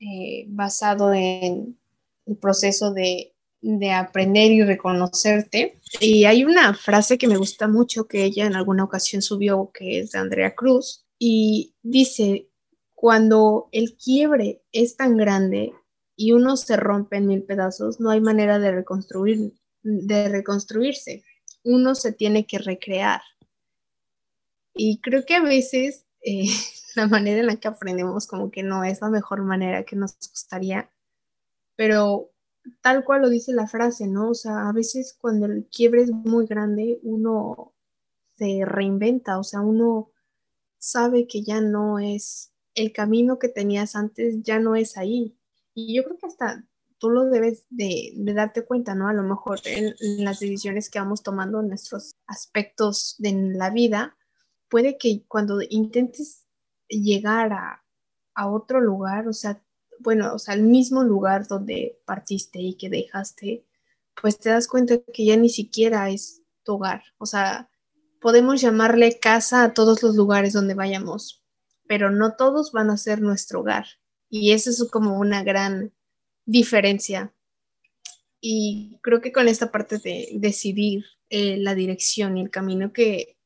eh, 0.00 0.46
basado 0.48 1.12
en 1.12 1.78
el 2.26 2.36
proceso 2.38 2.92
de, 2.92 3.34
de, 3.60 3.92
aprender 3.92 4.52
y 4.52 4.62
reconocerte. 4.62 5.78
Y 6.00 6.24
hay 6.24 6.44
una 6.44 6.74
frase 6.74 7.18
que 7.18 7.28
me 7.28 7.36
gusta 7.36 7.68
mucho 7.68 8.08
que 8.08 8.24
ella 8.24 8.46
en 8.46 8.56
alguna 8.56 8.84
ocasión 8.84 9.20
subió, 9.20 9.70
que 9.72 10.00
es 10.00 10.12
de 10.12 10.18
Andrea 10.20 10.54
Cruz, 10.54 11.04
y 11.18 11.74
dice, 11.82 12.48
cuando 12.94 13.68
el 13.72 13.96
quiebre 13.96 14.62
es 14.72 14.96
tan 14.96 15.18
grande 15.18 15.74
y 16.16 16.32
uno 16.32 16.56
se 16.56 16.76
rompe 16.76 17.18
en 17.18 17.26
mil 17.26 17.42
pedazos, 17.42 18.00
no 18.00 18.08
hay 18.10 18.20
manera 18.22 18.58
de 18.58 18.72
reconstruir, 18.72 19.52
de 19.82 20.28
reconstruirse 20.30 21.22
uno 21.64 21.94
se 21.94 22.12
tiene 22.12 22.46
que 22.46 22.58
recrear. 22.58 23.22
Y 24.74 25.00
creo 25.00 25.24
que 25.24 25.34
a 25.34 25.42
veces 25.42 26.06
eh, 26.22 26.46
la 26.96 27.08
manera 27.08 27.40
en 27.40 27.46
la 27.46 27.56
que 27.56 27.68
aprendemos 27.68 28.26
como 28.26 28.50
que 28.50 28.62
no 28.62 28.84
es 28.84 29.00
la 29.00 29.10
mejor 29.10 29.42
manera 29.42 29.84
que 29.84 29.96
nos 29.96 30.16
gustaría, 30.30 30.90
pero 31.76 32.30
tal 32.80 33.04
cual 33.04 33.22
lo 33.22 33.28
dice 33.28 33.52
la 33.52 33.66
frase, 33.66 34.06
¿no? 34.06 34.30
O 34.30 34.34
sea, 34.34 34.68
a 34.68 34.72
veces 34.72 35.16
cuando 35.20 35.46
el 35.46 35.66
quiebre 35.66 36.02
es 36.02 36.10
muy 36.10 36.46
grande, 36.46 37.00
uno 37.02 37.74
se 38.36 38.64
reinventa, 38.64 39.38
o 39.38 39.44
sea, 39.44 39.60
uno 39.60 40.10
sabe 40.78 41.26
que 41.26 41.42
ya 41.42 41.60
no 41.60 41.98
es 41.98 42.52
el 42.74 42.92
camino 42.92 43.38
que 43.38 43.48
tenías 43.48 43.96
antes, 43.96 44.42
ya 44.42 44.58
no 44.58 44.76
es 44.76 44.96
ahí. 44.96 45.36
Y 45.74 45.94
yo 45.96 46.04
creo 46.04 46.18
que 46.18 46.26
hasta 46.26 46.64
tú 47.04 47.10
lo 47.10 47.26
debes 47.26 47.66
de, 47.68 48.14
darte 48.16 48.64
cuenta, 48.64 48.94
¿no? 48.94 49.08
A 49.08 49.12
lo 49.12 49.22
mejor 49.22 49.60
en, 49.66 49.94
las 50.24 50.40
decisiones 50.40 50.88
que 50.88 50.98
vamos 50.98 51.22
tomando 51.22 51.60
en 51.60 51.68
nuestros 51.68 52.14
aspectos 52.26 53.16
de 53.18 53.34
la 53.54 53.68
vida, 53.68 54.16
puede 54.70 54.96
que 54.96 55.22
cuando 55.28 55.60
intentes 55.68 56.46
llegar 56.88 57.52
a, 57.52 57.84
a 58.34 58.50
otro 58.50 58.80
lugar, 58.80 59.28
o 59.28 59.34
sea, 59.34 59.62
bueno, 59.98 60.32
o 60.32 60.38
sea, 60.38 60.54
al 60.54 60.62
mismo 60.62 61.04
lugar 61.04 61.46
donde 61.46 62.00
partiste 62.06 62.58
y 62.58 62.74
que 62.78 62.88
dejaste, 62.88 63.66
pues 64.18 64.38
te 64.38 64.48
das 64.48 64.66
cuenta 64.66 64.96
que 65.12 65.26
ya 65.26 65.36
ni 65.36 65.50
siquiera 65.50 66.08
es 66.08 66.40
tu 66.62 66.76
hogar. 66.76 67.02
O 67.18 67.26
sea, 67.26 67.68
podemos 68.18 68.62
llamarle 68.62 69.20
casa 69.20 69.62
a 69.62 69.74
todos 69.74 70.02
los 70.02 70.16
lugares 70.16 70.54
donde 70.54 70.72
vayamos, 70.72 71.44
pero 71.86 72.10
no 72.10 72.34
todos 72.34 72.72
van 72.72 72.88
a 72.88 72.96
ser 72.96 73.20
nuestro 73.20 73.60
hogar. 73.60 73.84
Y 74.30 74.52
eso 74.52 74.70
es 74.70 74.82
como 74.90 75.18
una 75.18 75.44
gran 75.44 75.92
diferencia. 76.44 77.32
Y 78.40 78.98
creo 79.02 79.20
que 79.20 79.32
con 79.32 79.48
esta 79.48 79.72
parte 79.72 79.98
de 79.98 80.28
decidir 80.34 81.04
eh, 81.30 81.56
la 81.58 81.74
dirección 81.74 82.36
y 82.36 82.42
el 82.42 82.50
camino 82.50 82.92
que, 82.92 83.36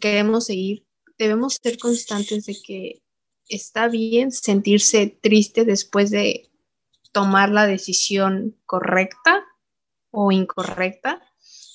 queremos 0.00 0.46
seguir, 0.46 0.86
debemos 1.18 1.58
ser 1.62 1.78
constantes 1.78 2.46
de 2.46 2.56
que 2.64 3.02
está 3.48 3.88
bien 3.88 4.32
sentirse 4.32 5.18
triste 5.20 5.64
después 5.64 6.10
de 6.10 6.50
tomar 7.12 7.50
la 7.50 7.66
decisión 7.66 8.56
correcta 8.66 9.44
o 10.10 10.32
incorrecta. 10.32 11.22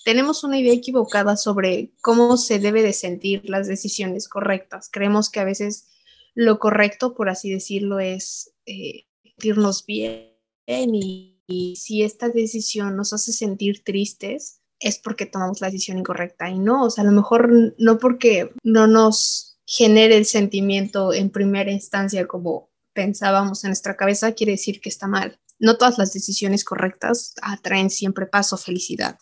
Tenemos 0.04 0.44
una 0.44 0.60
idea 0.60 0.74
equivocada 0.74 1.38
sobre 1.38 1.92
cómo 2.02 2.38
se 2.38 2.60
debe 2.60 2.82
de 2.82 2.94
sentir 2.94 3.50
las 3.50 3.68
decisiones 3.68 4.28
correctas. 4.28 4.90
Creemos 4.92 5.30
que 5.30 5.40
a 5.40 5.46
veces 5.46 5.90
lo 6.34 6.60
correcto, 6.60 7.14
por 7.14 7.30
así 7.30 7.52
decirlo, 7.52 8.00
es 8.00 8.54
eh, 8.66 9.06
sentirnos 9.38 9.86
bien 9.86 10.34
y, 10.68 11.34
si 11.78 12.04
esta 12.04 12.28
decisión 12.28 12.98
nos 12.98 13.14
hace 13.14 13.32
sentir 13.32 13.84
tristes, 13.84 14.60
es 14.80 15.00
porque 15.00 15.26
tomamos 15.26 15.62
la 15.62 15.68
decisión 15.68 15.98
incorrecta 15.98 16.50
y 16.50 16.60
no, 16.60 16.86
o 16.86 16.90
sea, 16.90 17.04
a 17.04 17.08
lo 17.08 17.14
mejor 17.14 17.74
no 17.78 18.00
porque 18.00 18.52
no 18.64 18.86
nos 18.86 19.58
genere 19.66 20.18
el 20.18 20.26
sentimiento 20.26 21.14
en 21.14 21.30
primera 21.30 21.72
instancia 21.72 22.28
como 22.28 22.70
pensábamos 22.94 23.64
en 23.64 23.70
nuestra 23.70 23.96
cabeza 23.96 24.34
quiere 24.34 24.54
decir 24.54 24.82
que 24.82 24.90
está 24.90 25.08
mal. 25.08 25.40
No 25.58 25.78
todas 25.78 25.98
las 25.98 26.14
decisiones 26.14 26.66
correctas 26.66 27.34
atraen 27.42 27.90
siempre 27.90 28.26
paz 28.26 28.52
o 28.52 28.58
felicidad. 28.58 29.18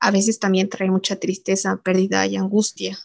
A 0.00 0.10
veces 0.10 0.38
también 0.38 0.68
trae 0.68 0.90
mucha 0.90 1.16
tristeza, 1.16 1.80
pérdida 1.82 2.26
y 2.26 2.36
angustia. 2.36 2.98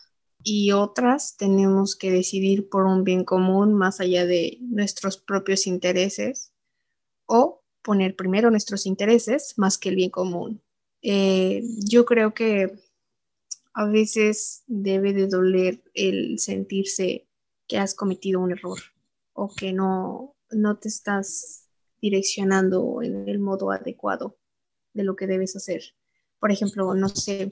Y 0.44 0.74
otras 0.74 1.38
tenemos 1.38 1.96
que 1.96 2.12
decidir 2.12 2.70
por 2.70 2.86
un 2.86 3.04
bien 3.04 3.24
común 3.24 3.74
más 3.74 4.00
allá 4.02 4.26
de 4.26 4.58
nuestros 4.62 5.18
propios 5.18 5.66
intereses 5.66 6.52
o 7.26 7.62
poner 7.82 8.16
primero 8.16 8.50
nuestros 8.50 8.86
intereses 8.86 9.54
más 9.58 9.78
que 9.78 9.90
el 9.90 9.96
bien 9.96 10.10
común. 10.10 10.62
Eh, 11.02 11.62
yo 11.88 12.06
creo 12.06 12.34
que 12.34 12.72
a 13.74 13.86
veces 13.86 14.64
debe 14.68 15.14
de 15.14 15.28
doler 15.28 15.84
el 15.94 16.40
sentirse 16.40 17.28
que 17.68 17.78
has 17.78 17.94
cometido 17.94 18.40
un 18.40 18.52
error 18.52 18.80
o 19.34 19.54
que 19.54 19.74
no, 19.74 20.36
no 20.50 20.78
te 20.78 20.88
estás 20.88 21.68
direccionando 22.02 23.02
en 23.02 23.28
el 23.28 23.40
modo 23.40 23.72
adecuado 23.72 24.38
de 24.94 25.04
lo 25.04 25.16
que 25.16 25.28
debes 25.28 25.56
hacer. 25.56 25.82
Por 26.40 26.52
ejemplo, 26.52 26.94
no 26.94 27.10
sé, 27.10 27.50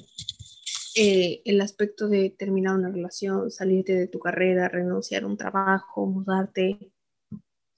eh, 0.96 1.42
el 1.46 1.60
aspecto 1.62 2.08
de 2.08 2.30
terminar 2.30 2.76
una 2.78 2.90
relación, 2.90 3.50
salirte 3.52 3.96
de 3.96 4.08
tu 4.08 4.20
carrera, 4.20 4.70
renunciar 4.70 5.24
a 5.24 5.28
un 5.28 5.38
trabajo, 5.38 6.06
mudarte, 6.06 6.93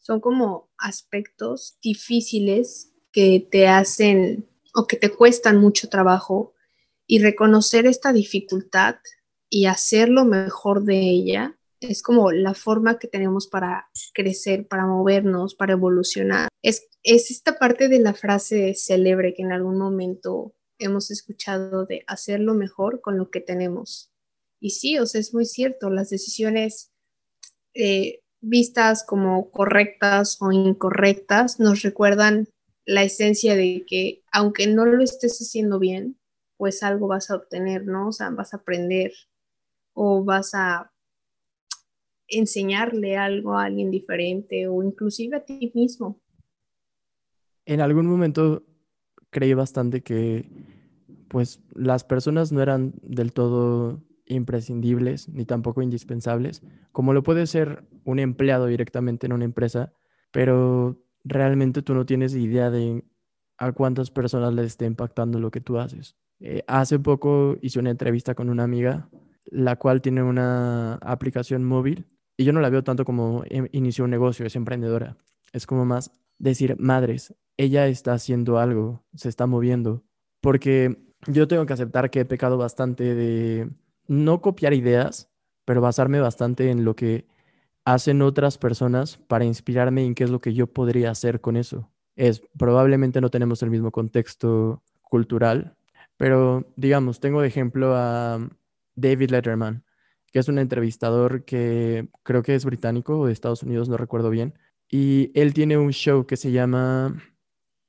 son 0.05 0.19
como 0.19 0.69
aspectos 0.77 1.79
difíciles 1.81 2.93
que 3.11 3.47
te 3.49 3.67
hacen 3.67 4.47
o 4.75 4.85
que 4.85 4.97
te 4.97 5.09
cuestan 5.09 5.57
mucho 5.57 5.89
trabajo 5.89 6.53
y 7.07 7.19
reconocer 7.19 7.87
esta 7.87 8.13
dificultad 8.13 8.97
y 9.49 9.65
hacer 9.65 10.09
lo 10.09 10.23
mejor 10.23 10.83
de 10.83 10.99
ella 10.99 11.57
es 11.79 12.03
como 12.03 12.31
la 12.31 12.53
forma 12.53 12.99
que 12.99 13.07
tenemos 13.07 13.47
para 13.47 13.89
crecer, 14.13 14.67
para 14.67 14.85
movernos, 14.85 15.55
para 15.55 15.73
evolucionar. 15.73 16.49
Es, 16.61 16.87
es 17.01 17.31
esta 17.31 17.57
parte 17.57 17.87
de 17.87 17.99
la 17.99 18.13
frase 18.13 18.75
célebre 18.75 19.33
que 19.33 19.41
en 19.41 19.53
algún 19.53 19.79
momento 19.79 20.53
hemos 20.77 21.09
escuchado 21.09 21.87
de 21.87 22.03
hacerlo 22.05 22.53
mejor 22.53 23.01
con 23.01 23.17
lo 23.17 23.31
que 23.31 23.41
tenemos. 23.41 24.11
Y 24.59 24.71
sí, 24.71 24.99
o 24.99 25.07
sea, 25.07 25.19
es 25.19 25.33
muy 25.33 25.45
cierto, 25.45 25.89
las 25.89 26.11
decisiones 26.11 26.91
eh, 27.73 28.21
vistas 28.47 29.03
como 29.03 29.49
correctas 29.49 30.37
o 30.41 30.51
incorrectas 30.51 31.59
nos 31.59 31.81
recuerdan 31.81 32.47
la 32.85 33.03
esencia 33.03 33.55
de 33.55 33.83
que 33.87 34.23
aunque 34.31 34.67
no 34.67 34.85
lo 34.85 35.03
estés 35.03 35.39
haciendo 35.39 35.79
bien, 35.79 36.17
pues 36.57 36.83
algo 36.83 37.07
vas 37.07 37.31
a 37.31 37.35
obtener, 37.35 37.85
¿no? 37.85 38.09
O 38.09 38.11
sea, 38.11 38.29
vas 38.29 38.53
a 38.53 38.57
aprender 38.57 39.11
o 39.93 40.23
vas 40.23 40.53
a 40.53 40.91
enseñarle 42.27 43.17
algo 43.17 43.57
a 43.57 43.65
alguien 43.65 43.91
diferente 43.91 44.67
o 44.67 44.83
inclusive 44.83 45.37
a 45.37 45.43
ti 45.43 45.71
mismo. 45.73 46.21
En 47.65 47.81
algún 47.81 48.05
momento 48.05 48.63
creí 49.31 49.53
bastante 49.53 50.01
que 50.01 50.49
pues 51.27 51.59
las 51.73 52.03
personas 52.03 52.51
no 52.51 52.61
eran 52.61 52.93
del 53.01 53.33
todo 53.33 54.04
imprescindibles 54.25 55.29
ni 55.29 55.45
tampoco 55.45 55.81
indispensables, 55.81 56.63
como 56.91 57.13
lo 57.13 57.23
puede 57.23 57.47
ser 57.47 57.83
un 58.03 58.19
empleado 58.19 58.67
directamente 58.67 59.25
en 59.25 59.33
una 59.33 59.45
empresa, 59.45 59.93
pero 60.31 61.01
realmente 61.23 61.81
tú 61.81 61.93
no 61.93 62.05
tienes 62.05 62.35
idea 62.35 62.69
de 62.69 63.03
a 63.57 63.71
cuántas 63.71 64.11
personas 64.11 64.53
les 64.53 64.67
esté 64.67 64.85
impactando 64.85 65.39
lo 65.39 65.51
que 65.51 65.61
tú 65.61 65.77
haces. 65.77 66.15
Eh, 66.39 66.63
hace 66.67 66.99
poco 66.99 67.57
hice 67.61 67.79
una 67.79 67.91
entrevista 67.91 68.35
con 68.35 68.49
una 68.49 68.63
amiga, 68.63 69.09
la 69.45 69.77
cual 69.77 70.01
tiene 70.01 70.23
una 70.23 70.95
aplicación 70.95 71.63
móvil 71.63 72.07
y 72.37 72.43
yo 72.43 72.51
no 72.51 72.59
la 72.59 72.69
veo 72.69 72.83
tanto 72.83 73.05
como 73.05 73.43
inició 73.71 74.03
un 74.03 74.11
negocio, 74.11 74.45
es 74.45 74.55
emprendedora. 74.55 75.17
Es 75.53 75.65
como 75.65 75.85
más 75.85 76.11
decir, 76.37 76.75
madres, 76.79 77.33
ella 77.57 77.87
está 77.87 78.13
haciendo 78.13 78.59
algo, 78.59 79.05
se 79.13 79.29
está 79.29 79.47
moviendo, 79.47 80.03
porque 80.41 81.13
yo 81.27 81.47
tengo 81.47 81.65
que 81.65 81.73
aceptar 81.73 82.09
que 82.09 82.21
he 82.21 82.25
pecado 82.25 82.57
bastante 82.57 83.15
de 83.15 83.69
no 84.07 84.41
copiar 84.41 84.73
ideas, 84.73 85.29
pero 85.65 85.81
basarme 85.81 86.19
bastante 86.19 86.69
en 86.69 86.85
lo 86.85 86.95
que 86.95 87.25
hacen 87.85 88.21
otras 88.21 88.57
personas 88.57 89.17
para 89.17 89.45
inspirarme 89.45 90.05
en 90.05 90.15
qué 90.15 90.23
es 90.23 90.29
lo 90.29 90.41
que 90.41 90.53
yo 90.53 90.67
podría 90.67 91.11
hacer 91.11 91.41
con 91.41 91.55
eso. 91.55 91.91
Es 92.15 92.41
probablemente 92.57 93.21
no 93.21 93.29
tenemos 93.29 93.61
el 93.61 93.69
mismo 93.69 93.91
contexto 93.91 94.83
cultural, 95.01 95.77
pero 96.17 96.73
digamos, 96.75 97.19
tengo 97.19 97.41
de 97.41 97.47
ejemplo 97.47 97.93
a 97.95 98.39
David 98.95 99.31
Letterman, 99.31 99.83
que 100.31 100.39
es 100.39 100.47
un 100.47 100.59
entrevistador 100.59 101.45
que 101.45 102.09
creo 102.23 102.43
que 102.43 102.55
es 102.55 102.65
británico 102.65 103.19
o 103.19 103.27
de 103.27 103.33
Estados 103.33 103.63
Unidos, 103.63 103.89
no 103.89 103.97
recuerdo 103.97 104.29
bien, 104.29 104.53
y 104.89 105.31
él 105.39 105.53
tiene 105.53 105.77
un 105.77 105.91
show 105.91 106.25
que 106.25 106.37
se 106.37 106.51
llama 106.51 107.21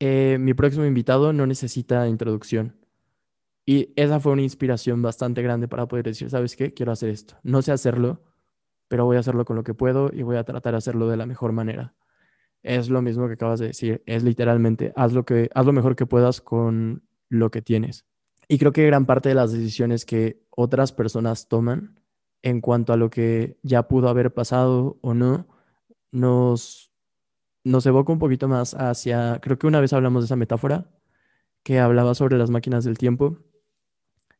eh, 0.00 0.38
Mi 0.40 0.54
próximo 0.54 0.84
invitado 0.84 1.32
no 1.32 1.46
necesita 1.46 2.08
introducción. 2.08 2.76
Y 3.68 3.92
esa 3.96 4.20
fue 4.20 4.32
una 4.32 4.42
inspiración 4.42 5.02
bastante 5.02 5.42
grande 5.42 5.66
para 5.66 5.88
poder 5.88 6.04
decir, 6.04 6.30
¿sabes 6.30 6.54
qué? 6.54 6.72
Quiero 6.72 6.92
hacer 6.92 7.10
esto. 7.10 7.36
No 7.42 7.62
sé 7.62 7.72
hacerlo, 7.72 8.22
pero 8.86 9.04
voy 9.04 9.16
a 9.16 9.20
hacerlo 9.20 9.44
con 9.44 9.56
lo 9.56 9.64
que 9.64 9.74
puedo 9.74 10.10
y 10.12 10.22
voy 10.22 10.36
a 10.36 10.44
tratar 10.44 10.74
de 10.74 10.78
hacerlo 10.78 11.08
de 11.08 11.16
la 11.16 11.26
mejor 11.26 11.50
manera. 11.50 11.94
Es 12.62 12.88
lo 12.88 13.02
mismo 13.02 13.26
que 13.26 13.34
acabas 13.34 13.58
de 13.58 13.66
decir, 13.66 14.04
es 14.06 14.22
literalmente 14.22 14.92
haz 14.94 15.12
lo 15.12 15.24
que 15.24 15.50
haz 15.52 15.66
lo 15.66 15.72
mejor 15.72 15.96
que 15.96 16.06
puedas 16.06 16.40
con 16.40 17.02
lo 17.28 17.50
que 17.50 17.60
tienes. 17.60 18.06
Y 18.48 18.58
creo 18.58 18.72
que 18.72 18.86
gran 18.86 19.04
parte 19.04 19.28
de 19.28 19.34
las 19.34 19.52
decisiones 19.52 20.06
que 20.06 20.44
otras 20.50 20.92
personas 20.92 21.48
toman 21.48 22.00
en 22.42 22.60
cuanto 22.60 22.92
a 22.92 22.96
lo 22.96 23.10
que 23.10 23.58
ya 23.62 23.88
pudo 23.88 24.08
haber 24.08 24.32
pasado 24.32 24.98
o 25.00 25.14
no, 25.14 25.48
nos, 26.12 26.92
nos 27.64 27.84
evoca 27.86 28.12
un 28.12 28.20
poquito 28.20 28.46
más 28.46 28.74
hacia, 28.74 29.40
creo 29.42 29.58
que 29.58 29.66
una 29.66 29.80
vez 29.80 29.92
hablamos 29.92 30.22
de 30.22 30.26
esa 30.26 30.36
metáfora 30.36 30.88
que 31.64 31.80
hablaba 31.80 32.14
sobre 32.14 32.38
las 32.38 32.50
máquinas 32.50 32.84
del 32.84 32.98
tiempo 32.98 33.40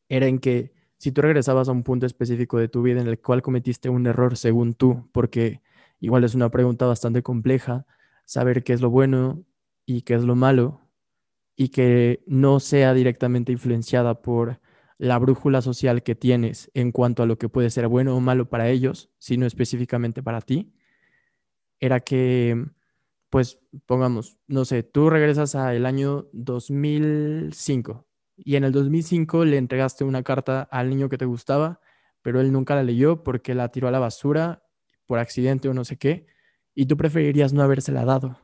era 0.09 0.27
en 0.27 0.39
que 0.39 0.73
si 0.99 1.13
tú 1.13 1.23
regresabas 1.23 1.69
a 1.69 1.73
un 1.73 1.83
punto 1.83 2.07
específico 2.07 2.59
de 2.59 2.69
tu 2.69 2.83
vida 2.83 3.01
en 3.01 3.07
el 3.07 3.21
cual 3.21 3.43
cometiste 3.43 3.89
un 3.89 4.07
error 4.07 4.37
según 4.37 4.75
tú, 4.75 5.09
porque 5.13 5.61
igual 6.01 6.25
es 6.25 6.35
una 6.35 6.51
pregunta 6.51 6.87
bastante 6.87 7.23
compleja, 7.23 7.87
saber 8.25 8.65
qué 8.65 8.73
es 8.73 8.81
lo 8.81 8.91
bueno 8.91 9.45
y 9.85 10.03
qué 10.03 10.15
es 10.15 10.25
lo 10.25 10.37
malo, 10.37 10.81
y 11.57 11.69
que 11.71 12.23
no 12.27 12.61
sea 12.61 12.95
directamente 12.95 13.53
influenciada 13.53 14.23
por 14.23 14.61
la 14.99 15.19
brújula 15.19 15.63
social 15.63 16.03
que 16.03 16.15
tienes 16.15 16.71
en 16.75 16.93
cuanto 16.93 17.23
a 17.23 17.27
lo 17.27 17.39
que 17.39 17.49
puede 17.49 17.71
ser 17.71 17.89
bueno 17.89 18.17
o 18.17 18.21
malo 18.21 18.49
para 18.49 18.69
ellos, 18.69 19.11
sino 19.19 19.47
específicamente 19.47 20.23
para 20.23 20.41
ti, 20.41 20.73
era 21.79 22.01
que, 22.01 22.67
pues, 23.31 23.61
pongamos, 23.87 24.39
no 24.47 24.65
sé, 24.65 24.83
tú 24.83 25.11
regresas 25.11 25.55
al 25.55 25.85
año 25.85 26.29
2005 26.33 28.06
y 28.37 28.57
en 28.57 28.65
el 28.65 28.73
2005 28.73 29.45
le 29.45 29.57
entregaste 29.59 30.05
una 30.05 30.23
carta 30.23 30.63
al 30.71 30.91
niño 30.91 31.09
que 31.09 31.19
te 31.19 31.25
gustaba, 31.25 31.81
pero 32.23 32.41
él 32.41 32.53
nunca 32.53 32.75
la 32.75 32.83
leyó 32.83 33.23
porque 33.25 33.55
la 33.55 33.71
tiró 33.71 33.89
a 33.89 33.91
la 33.91 33.99
basura 33.99 34.63
por 35.07 35.19
accidente 35.19 35.69
o 35.69 35.75
no 35.75 35.85
sé 35.85 35.97
qué, 35.97 36.27
y 36.75 36.87
tú 36.87 36.97
preferirías 36.97 37.53
no 37.53 37.63
habérsela 37.63 38.05
dado. 38.05 38.39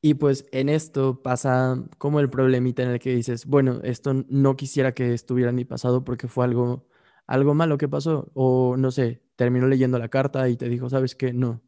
Y 0.00 0.14
pues 0.14 0.46
en 0.52 0.68
esto 0.68 1.22
pasa 1.22 1.84
como 1.98 2.20
el 2.20 2.30
problemita 2.30 2.82
en 2.82 2.90
el 2.90 3.00
que 3.00 3.14
dices, 3.14 3.46
bueno, 3.46 3.80
esto 3.82 4.14
no 4.28 4.56
quisiera 4.56 4.92
que 4.92 5.12
estuviera 5.12 5.50
en 5.50 5.56
mi 5.56 5.64
pasado 5.64 6.04
porque 6.04 6.28
fue 6.28 6.44
algo, 6.44 6.86
algo 7.26 7.54
malo 7.54 7.78
que 7.78 7.88
pasó, 7.88 8.30
o 8.34 8.76
no 8.78 8.90
sé, 8.92 9.22
terminó 9.36 9.66
leyendo 9.66 9.98
la 9.98 10.08
carta 10.08 10.48
y 10.48 10.56
te 10.56 10.68
dijo, 10.68 10.88
¿sabes 10.88 11.16
qué? 11.16 11.32
No, 11.32 11.62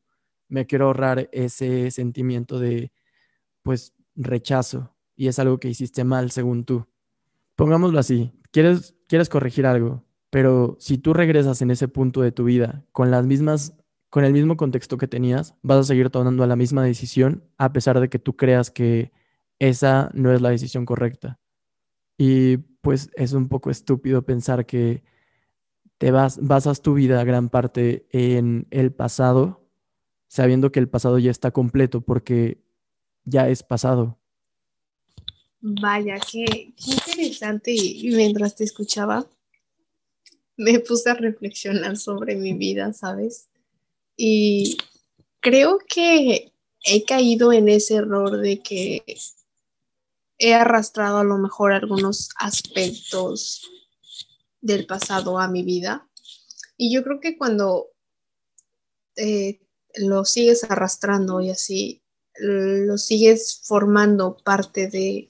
me 0.49 0.67
quiero 0.67 0.87
ahorrar 0.87 1.29
ese 1.33 1.91
sentimiento 1.91 2.61
de, 2.61 2.93
pues, 3.63 3.95
rechazo, 4.17 4.97
y 5.17 5.29
es 5.29 5.39
algo 5.39 5.59
que 5.61 5.69
hiciste 5.69 6.05
mal 6.05 6.31
según 6.31 6.65
tú 6.65 6.90
pongámoslo 7.61 7.99
así, 7.99 8.33
quieres, 8.53 8.97
quieres 9.07 9.29
corregir 9.29 9.67
algo, 9.67 10.03
pero 10.31 10.79
si 10.81 10.97
tú 10.97 11.13
regresas 11.13 11.61
en 11.61 11.71
ese 11.71 11.89
punto 11.89 12.23
de 12.23 12.33
tu 12.33 12.45
vida 12.45 12.87
con 12.91 13.11
las 13.11 13.27
mismas, 13.27 13.77
con 14.09 14.25
el 14.25 14.33
mismo 14.33 14.57
contexto 14.57 14.97
que 14.97 15.07
tenías, 15.07 15.55
vas 15.61 15.77
a 15.77 15.85
seguir 15.85 16.09
tomando 16.09 16.47
la 16.47 16.57
misma 16.57 16.83
decisión 16.83 17.45
a 17.59 17.75
pesar 17.75 18.01
de 18.01 18.09
que 18.09 18.19
tú 18.19 18.35
creas 18.35 18.71
que 18.71 19.13
esa 19.59 20.11
no 20.15 20.33
es 20.33 20.41
la 20.41 20.49
decisión 20.49 20.87
correcta. 20.87 21.39
Y 22.17 22.57
pues 22.81 23.11
es 23.15 23.35
un 23.35 23.51
poco 23.51 23.69
estúpido 23.69 24.23
pensar 24.25 24.65
que 24.65 25.05
te 25.99 26.13
vas, 26.13 26.39
basas 26.41 26.81
tu 26.81 26.95
vida 26.95 27.23
gran 27.25 27.51
parte 27.51 28.07
en 28.11 28.69
el 28.71 28.91
pasado, 28.91 29.69
sabiendo 30.29 30.73
que 30.73 30.81
el 30.81 30.89
pasado 30.89 31.19
ya 31.19 31.31
está 31.31 31.51
completo 31.51 32.01
porque 32.01 32.65
ya 33.25 33.51
es 33.51 33.63
pasado. 33.63 34.20
Vaya, 35.61 36.19
qué, 36.21 36.73
interesante. 36.87 37.73
Y 37.73 38.11
mientras 38.15 38.57
te 38.57 38.65
escuchaba, 38.65 39.29
me 40.57 40.79
puse 40.81 41.11
a 41.11 41.15
reflexionar 41.15 41.97
sobre 41.97 42.37
mi 42.37 42.55
vida, 42.55 42.93
¿sabes? 42.93 43.49
Y 44.17 44.79
creo 45.41 45.79
que 45.87 46.53
he 46.85 47.05
caído 47.05 47.53
en 47.53 47.69
ese 47.69 47.97
error 47.97 48.39
de 48.39 48.63
que 48.63 49.05
he 50.39 50.55
arrastrado 50.55 51.19
a 51.19 51.25
lo 51.25 51.37
mejor 51.37 51.73
algunos 51.73 52.31
aspectos 52.37 53.63
del 54.61 54.87
pasado 54.87 55.39
a 55.39 55.49
mi 55.49 55.63
vida. 55.63 56.09
Y 56.77 56.93
yo 56.93 57.03
creo 57.05 57.21
que 57.21 57.37
cuando 57.37 57.89
eh, 59.17 59.61
lo 59.97 60.25
sigues 60.25 60.65
arrastrando 60.65 61.41
y 61.43 61.51
así 61.51 62.03
lo 62.35 62.97
sigues 62.97 63.61
formando 63.65 64.39
parte 64.39 64.87
de, 64.87 65.30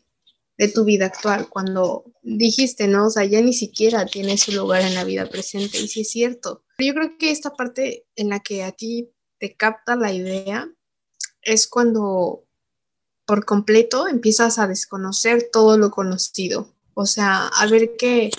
de 0.60 0.68
tu 0.68 0.84
vida 0.84 1.06
actual, 1.06 1.48
cuando 1.48 2.04
dijiste, 2.22 2.86
¿no? 2.86 3.06
O 3.06 3.10
sea, 3.10 3.24
ya 3.24 3.40
ni 3.40 3.54
siquiera 3.54 4.04
tiene 4.04 4.36
su 4.36 4.52
lugar 4.52 4.82
en 4.82 4.94
la 4.94 5.04
vida 5.04 5.24
presente, 5.26 5.80
y 5.80 5.88
sí 5.88 6.02
es 6.02 6.10
cierto. 6.10 6.64
Yo 6.78 6.92
creo 6.92 7.16
que 7.18 7.30
esta 7.30 7.54
parte 7.54 8.04
en 8.14 8.28
la 8.28 8.40
que 8.40 8.62
a 8.62 8.70
ti 8.70 9.08
te 9.38 9.56
capta 9.56 9.96
la 9.96 10.12
idea 10.12 10.70
es 11.40 11.66
cuando 11.66 12.44
por 13.24 13.46
completo 13.46 14.06
empiezas 14.06 14.58
a 14.58 14.66
desconocer 14.66 15.48
todo 15.50 15.78
lo 15.78 15.90
conocido, 15.90 16.74
o 16.92 17.06
sea, 17.06 17.46
a 17.46 17.66
ver 17.66 17.96
que 17.96 18.30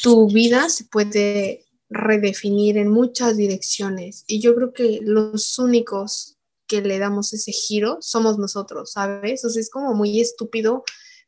tu 0.00 0.28
vida 0.28 0.68
se 0.68 0.84
puede 0.84 1.64
redefinir 1.90 2.78
en 2.78 2.88
muchas 2.88 3.36
direcciones 3.36 4.22
y 4.28 4.40
yo 4.40 4.54
creo 4.54 4.72
que 4.72 5.00
los 5.02 5.58
únicos 5.58 6.38
que 6.68 6.82
le 6.82 7.00
damos 7.00 7.32
ese 7.32 7.50
giro 7.50 7.98
somos 8.00 8.38
nosotros, 8.38 8.92
¿sabes? 8.92 9.44
O 9.44 9.50
sea, 9.50 9.60
es 9.60 9.70
como 9.70 9.92
muy 9.92 10.20
estúpido 10.20 10.84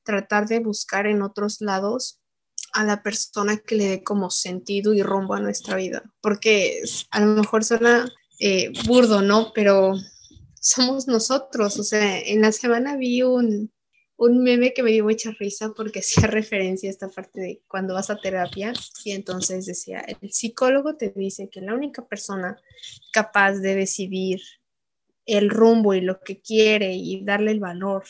tratar 0.06 0.46
de 0.46 0.60
buscar 0.60 1.06
en 1.06 1.20
otros 1.20 1.60
lados 1.60 2.20
a 2.72 2.84
la 2.84 3.02
persona 3.02 3.58
que 3.58 3.74
le 3.74 3.88
dé 3.88 4.04
como 4.04 4.30
sentido 4.30 4.94
y 4.94 5.02
rumbo 5.02 5.34
a 5.34 5.40
nuestra 5.40 5.76
vida, 5.76 6.02
porque 6.22 6.80
a 7.10 7.20
lo 7.20 7.26
mejor 7.34 7.64
suena 7.64 8.10
eh, 8.40 8.72
burdo, 8.86 9.20
¿no? 9.20 9.52
Pero 9.54 9.94
somos 10.60 11.06
nosotros, 11.08 11.78
o 11.78 11.82
sea, 11.82 12.20
en 12.20 12.40
la 12.40 12.52
semana 12.52 12.96
vi 12.96 13.22
un, 13.22 13.72
un 14.16 14.42
meme 14.42 14.72
que 14.72 14.82
me 14.82 14.92
dio 14.92 15.04
mucha 15.04 15.30
risa 15.38 15.72
porque 15.74 15.98
hacía 16.00 16.26
referencia 16.26 16.88
a 16.88 16.92
esta 16.92 17.08
parte 17.08 17.40
de 17.40 17.62
cuando 17.68 17.94
vas 17.94 18.10
a 18.10 18.16
terapia. 18.16 18.72
Y 19.04 19.12
entonces 19.12 19.66
decía, 19.66 20.00
el 20.00 20.32
psicólogo 20.32 20.96
te 20.96 21.10
dice 21.10 21.48
que 21.50 21.60
la 21.60 21.74
única 21.74 22.06
persona 22.06 22.60
capaz 23.12 23.54
de 23.54 23.74
decidir 23.74 24.40
el 25.26 25.50
rumbo 25.50 25.94
y 25.94 26.00
lo 26.00 26.20
que 26.20 26.40
quiere 26.40 26.94
y 26.94 27.24
darle 27.24 27.50
el 27.50 27.60
valor 27.60 28.04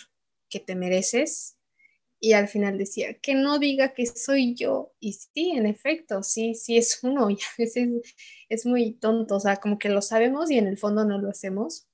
que 0.48 0.61
te 0.61 0.74
mereces 0.74 1.56
y 2.27 2.33
al 2.33 2.49
final 2.49 2.77
decía, 2.77 3.15
que 3.21 3.37
no 3.37 3.61
diga 3.61 3.95
que 3.95 4.05
soy 4.05 4.57
yo. 4.57 4.93
Y 4.99 5.12
sí, 5.12 5.53
en 5.53 5.65
efecto, 5.65 6.25
sí, 6.25 6.57
sí 6.57 6.77
es 6.77 6.99
uno. 7.05 7.31
Y 7.31 7.35
a 7.35 7.55
veces 7.57 7.89
es 8.49 8.67
muy 8.67 8.95
tonto, 8.95 9.37
o 9.37 9.41
sea, 9.41 9.59
como 9.59 9.79
que 9.79 9.89
lo 9.89 10.03
sabemos 10.03 10.51
y 10.51 10.59
en 10.59 10.67
el 10.67 10.77
fondo 10.77 11.05
no 11.05 11.19
lo 11.21 11.31
hacemos, 11.31 11.87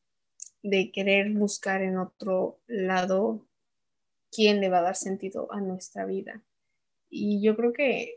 de 0.63 0.91
querer 0.91 1.33
buscar 1.33 1.83
en 1.83 1.99
otro 1.99 2.63
lado 2.67 3.47
quién 4.31 4.63
le 4.63 4.71
va 4.71 4.79
a 4.79 4.83
dar 4.83 4.97
sentido 4.97 5.53
a 5.53 5.61
nuestra 5.61 6.07
vida. 6.07 6.43
Y 7.11 7.43
yo 7.43 7.55
creo 7.55 7.75
que 7.75 8.15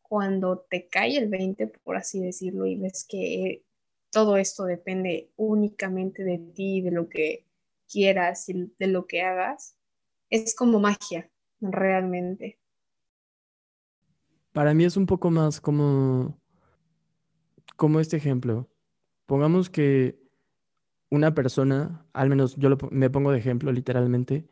cuando 0.00 0.60
te 0.60 0.88
cae 0.88 1.18
el 1.18 1.28
20, 1.28 1.66
por 1.84 1.98
así 1.98 2.20
decirlo, 2.20 2.64
y 2.64 2.76
ves 2.76 3.04
que 3.06 3.64
todo 4.10 4.38
esto 4.38 4.64
depende 4.64 5.30
únicamente 5.36 6.24
de 6.24 6.38
ti, 6.38 6.80
de 6.80 6.90
lo 6.90 7.10
que 7.10 7.44
quieras 7.86 8.48
y 8.48 8.72
de 8.78 8.86
lo 8.86 9.06
que 9.06 9.20
hagas, 9.20 9.76
es 10.30 10.54
como 10.54 10.80
magia 10.80 11.29
realmente. 11.60 12.58
Para 14.52 14.74
mí 14.74 14.84
es 14.84 14.96
un 14.96 15.06
poco 15.06 15.30
más 15.30 15.60
como, 15.60 16.40
como 17.76 18.00
este 18.00 18.16
ejemplo. 18.16 18.68
Pongamos 19.26 19.70
que 19.70 20.20
una 21.10 21.34
persona, 21.34 22.06
al 22.12 22.28
menos 22.28 22.56
yo 22.56 22.76
me 22.90 23.10
pongo 23.10 23.32
de 23.32 23.38
ejemplo 23.38 23.72
literalmente, 23.72 24.48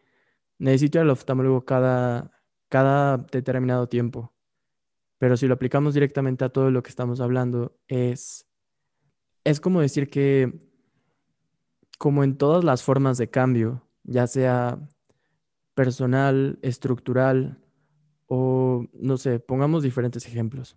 necesita 0.58 1.00
el 1.00 1.10
oftalmólogo 1.10 1.64
cada, 1.64 2.30
cada 2.68 3.18
determinado 3.18 3.88
tiempo. 3.88 4.34
Pero 5.18 5.36
si 5.36 5.46
lo 5.48 5.54
aplicamos 5.54 5.94
directamente 5.94 6.44
a 6.44 6.48
todo 6.50 6.70
lo 6.70 6.82
que 6.82 6.90
estamos 6.90 7.20
hablando, 7.20 7.76
es, 7.88 8.46
es 9.44 9.60
como 9.60 9.80
decir 9.80 10.10
que, 10.10 10.52
como 11.98 12.22
en 12.22 12.36
todas 12.36 12.62
las 12.62 12.84
formas 12.84 13.18
de 13.18 13.28
cambio, 13.28 13.88
ya 14.04 14.28
sea 14.28 14.78
personal, 15.78 16.58
estructural 16.62 17.62
o, 18.26 18.84
no 18.94 19.16
sé, 19.16 19.38
pongamos 19.38 19.84
diferentes 19.84 20.26
ejemplos. 20.26 20.76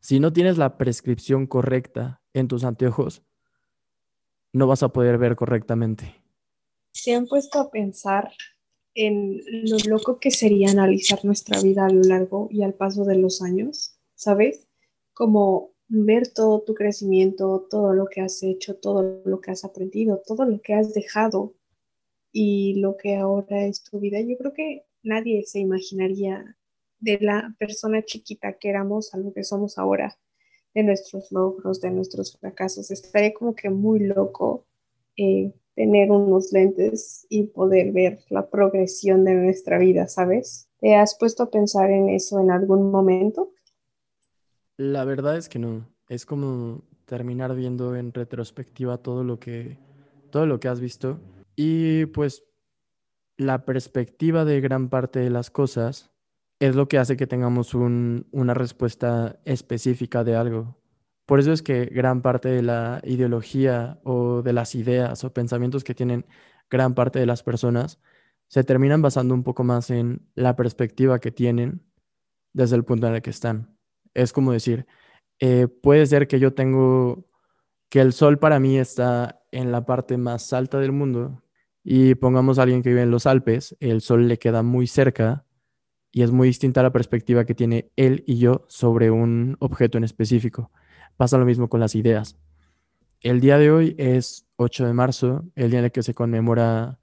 Si 0.00 0.20
no 0.20 0.32
tienes 0.32 0.58
la 0.58 0.78
prescripción 0.78 1.48
correcta 1.48 2.22
en 2.34 2.46
tus 2.46 2.62
anteojos, 2.62 3.24
no 4.52 4.68
vas 4.68 4.84
a 4.84 4.90
poder 4.90 5.18
ver 5.18 5.34
correctamente. 5.34 6.22
¿Se 6.92 7.16
han 7.16 7.26
puesto 7.26 7.58
a 7.58 7.72
pensar 7.72 8.30
en 8.94 9.40
lo 9.68 9.76
loco 9.88 10.20
que 10.20 10.30
sería 10.30 10.70
analizar 10.70 11.24
nuestra 11.24 11.60
vida 11.60 11.86
a 11.86 11.90
lo 11.90 12.02
largo 12.02 12.46
y 12.52 12.62
al 12.62 12.74
paso 12.74 13.04
de 13.04 13.16
los 13.16 13.42
años? 13.42 13.98
¿Sabes? 14.14 14.68
Como 15.14 15.74
ver 15.88 16.28
todo 16.28 16.62
tu 16.62 16.74
crecimiento, 16.74 17.66
todo 17.68 17.92
lo 17.92 18.06
que 18.06 18.20
has 18.20 18.40
hecho, 18.44 18.76
todo 18.76 19.20
lo 19.24 19.40
que 19.40 19.50
has 19.50 19.64
aprendido, 19.64 20.22
todo 20.24 20.44
lo 20.44 20.60
que 20.62 20.74
has 20.74 20.94
dejado 20.94 21.56
y 22.34 22.80
lo 22.80 22.96
que 22.96 23.14
ahora 23.14 23.64
es 23.64 23.84
tu 23.84 24.00
vida. 24.00 24.20
Yo 24.20 24.36
creo 24.36 24.52
que 24.52 24.84
nadie 25.04 25.44
se 25.46 25.60
imaginaría 25.60 26.56
de 26.98 27.18
la 27.20 27.54
persona 27.60 28.02
chiquita 28.02 28.54
que 28.54 28.68
éramos 28.68 29.14
a 29.14 29.18
lo 29.18 29.32
que 29.32 29.44
somos 29.44 29.78
ahora, 29.78 30.18
de 30.74 30.82
nuestros 30.82 31.30
logros, 31.30 31.80
de 31.80 31.92
nuestros 31.92 32.36
fracasos. 32.36 32.90
Estaría 32.90 33.32
como 33.32 33.54
que 33.54 33.70
muy 33.70 34.00
loco 34.00 34.66
eh, 35.16 35.52
tener 35.76 36.10
unos 36.10 36.52
lentes 36.52 37.24
y 37.28 37.44
poder 37.44 37.92
ver 37.92 38.18
la 38.30 38.50
progresión 38.50 39.24
de 39.24 39.34
nuestra 39.34 39.78
vida, 39.78 40.08
¿sabes? 40.08 40.68
¿Te 40.80 40.96
has 40.96 41.16
puesto 41.16 41.44
a 41.44 41.50
pensar 41.50 41.90
en 41.92 42.08
eso 42.08 42.40
en 42.40 42.50
algún 42.50 42.90
momento? 42.90 43.52
La 44.76 45.04
verdad 45.04 45.36
es 45.36 45.48
que 45.48 45.60
no. 45.60 45.86
Es 46.08 46.26
como 46.26 46.82
terminar 47.04 47.54
viendo 47.54 47.94
en 47.94 48.12
retrospectiva 48.12 48.98
todo 48.98 49.22
lo 49.22 49.38
que, 49.38 49.78
todo 50.30 50.46
lo 50.46 50.58
que 50.58 50.66
has 50.66 50.80
visto 50.80 51.20
y 51.56 52.06
pues 52.06 52.44
la 53.36 53.64
perspectiva 53.64 54.44
de 54.44 54.60
gran 54.60 54.88
parte 54.88 55.20
de 55.20 55.30
las 55.30 55.50
cosas 55.50 56.12
es 56.60 56.76
lo 56.76 56.88
que 56.88 56.98
hace 56.98 57.16
que 57.16 57.26
tengamos 57.26 57.74
una 57.74 58.54
respuesta 58.54 59.40
específica 59.44 60.24
de 60.24 60.36
algo. 60.36 60.80
Por 61.26 61.40
eso 61.40 61.52
es 61.52 61.62
que 61.62 61.86
gran 61.86 62.22
parte 62.22 62.48
de 62.48 62.62
la 62.62 63.00
ideología 63.04 64.00
o 64.04 64.42
de 64.42 64.52
las 64.52 64.74
ideas 64.74 65.24
o 65.24 65.32
pensamientos 65.32 65.84
que 65.84 65.94
tienen 65.94 66.26
gran 66.70 66.94
parte 66.94 67.18
de 67.18 67.26
las 67.26 67.42
personas 67.42 68.00
se 68.48 68.64
terminan 68.64 69.02
basando 69.02 69.34
un 69.34 69.42
poco 69.42 69.64
más 69.64 69.90
en 69.90 70.28
la 70.34 70.56
perspectiva 70.56 71.18
que 71.18 71.32
tienen 71.32 71.82
desde 72.52 72.76
el 72.76 72.84
punto 72.84 73.06
en 73.06 73.14
el 73.14 73.22
que 73.22 73.30
están. 73.30 73.76
Es 74.14 74.32
como 74.32 74.52
decir, 74.52 74.86
eh, 75.40 75.66
puede 75.68 76.06
ser 76.06 76.28
que 76.28 76.38
yo 76.38 76.54
tengo, 76.54 77.26
que 77.88 78.00
el 78.00 78.12
sol 78.12 78.38
para 78.38 78.60
mí 78.60 78.78
está 78.78 79.42
en 79.50 79.72
la 79.72 79.84
parte 79.86 80.16
más 80.18 80.52
alta 80.52 80.78
del 80.78 80.92
mundo, 80.92 81.43
y 81.84 82.14
pongamos 82.14 82.58
a 82.58 82.62
alguien 82.62 82.82
que 82.82 82.88
vive 82.88 83.02
en 83.02 83.10
los 83.10 83.26
Alpes, 83.26 83.76
el 83.78 84.00
sol 84.00 84.26
le 84.26 84.38
queda 84.38 84.62
muy 84.62 84.86
cerca 84.86 85.44
y 86.10 86.22
es 86.22 86.30
muy 86.30 86.48
distinta 86.48 86.82
la 86.82 86.92
perspectiva 86.92 87.44
que 87.44 87.54
tiene 87.54 87.90
él 87.96 88.24
y 88.26 88.38
yo 88.38 88.64
sobre 88.68 89.10
un 89.10 89.56
objeto 89.60 89.98
en 89.98 90.04
específico. 90.04 90.72
Pasa 91.16 91.36
lo 91.36 91.44
mismo 91.44 91.68
con 91.68 91.80
las 91.80 91.94
ideas. 91.94 92.38
El 93.20 93.40
día 93.40 93.58
de 93.58 93.70
hoy 93.70 93.94
es 93.98 94.46
8 94.56 94.86
de 94.86 94.92
marzo, 94.94 95.44
el 95.54 95.70
día 95.70 95.80
en 95.80 95.84
el 95.86 95.92
que 95.92 96.02
se 96.02 96.14
conmemora 96.14 96.98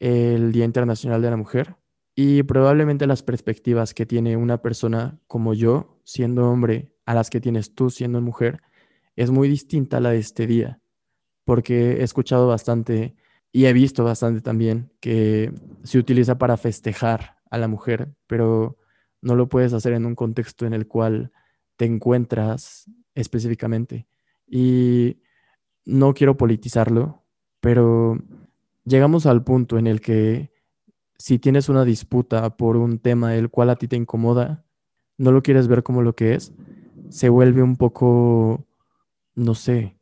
el 0.00 0.50
Día 0.50 0.64
Internacional 0.64 1.22
de 1.22 1.30
la 1.30 1.36
Mujer 1.36 1.76
y 2.16 2.42
probablemente 2.42 3.06
las 3.06 3.22
perspectivas 3.22 3.94
que 3.94 4.04
tiene 4.04 4.36
una 4.36 4.62
persona 4.62 5.20
como 5.28 5.54
yo, 5.54 6.00
siendo 6.04 6.50
hombre, 6.50 6.92
a 7.06 7.14
las 7.14 7.30
que 7.30 7.40
tienes 7.40 7.74
tú 7.74 7.88
siendo 7.88 8.20
mujer, 8.20 8.62
es 9.14 9.30
muy 9.30 9.48
distinta 9.48 9.98
a 9.98 10.00
la 10.00 10.10
de 10.10 10.18
este 10.18 10.46
día, 10.46 10.80
porque 11.44 12.00
he 12.00 12.02
escuchado 12.02 12.48
bastante 12.48 13.14
y 13.52 13.66
he 13.66 13.72
visto 13.74 14.02
bastante 14.02 14.40
también 14.40 14.90
que 14.98 15.52
se 15.84 15.98
utiliza 15.98 16.38
para 16.38 16.56
festejar 16.56 17.36
a 17.50 17.58
la 17.58 17.68
mujer, 17.68 18.14
pero 18.26 18.78
no 19.20 19.36
lo 19.36 19.48
puedes 19.48 19.74
hacer 19.74 19.92
en 19.92 20.06
un 20.06 20.14
contexto 20.14 20.64
en 20.66 20.72
el 20.72 20.88
cual 20.88 21.32
te 21.76 21.84
encuentras 21.84 22.90
específicamente. 23.14 24.06
Y 24.46 25.20
no 25.84 26.14
quiero 26.14 26.36
politizarlo, 26.36 27.24
pero 27.60 28.18
llegamos 28.84 29.26
al 29.26 29.44
punto 29.44 29.78
en 29.78 29.86
el 29.86 30.00
que 30.00 30.50
si 31.18 31.38
tienes 31.38 31.68
una 31.68 31.84
disputa 31.84 32.56
por 32.56 32.76
un 32.76 32.98
tema 32.98 33.36
el 33.36 33.50
cual 33.50 33.70
a 33.70 33.76
ti 33.76 33.86
te 33.86 33.96
incomoda, 33.96 34.64
no 35.18 35.30
lo 35.30 35.42
quieres 35.42 35.68
ver 35.68 35.82
como 35.82 36.02
lo 36.02 36.16
que 36.16 36.34
es, 36.34 36.52
se 37.10 37.28
vuelve 37.28 37.62
un 37.62 37.76
poco, 37.76 38.66
no 39.34 39.54
sé, 39.54 39.98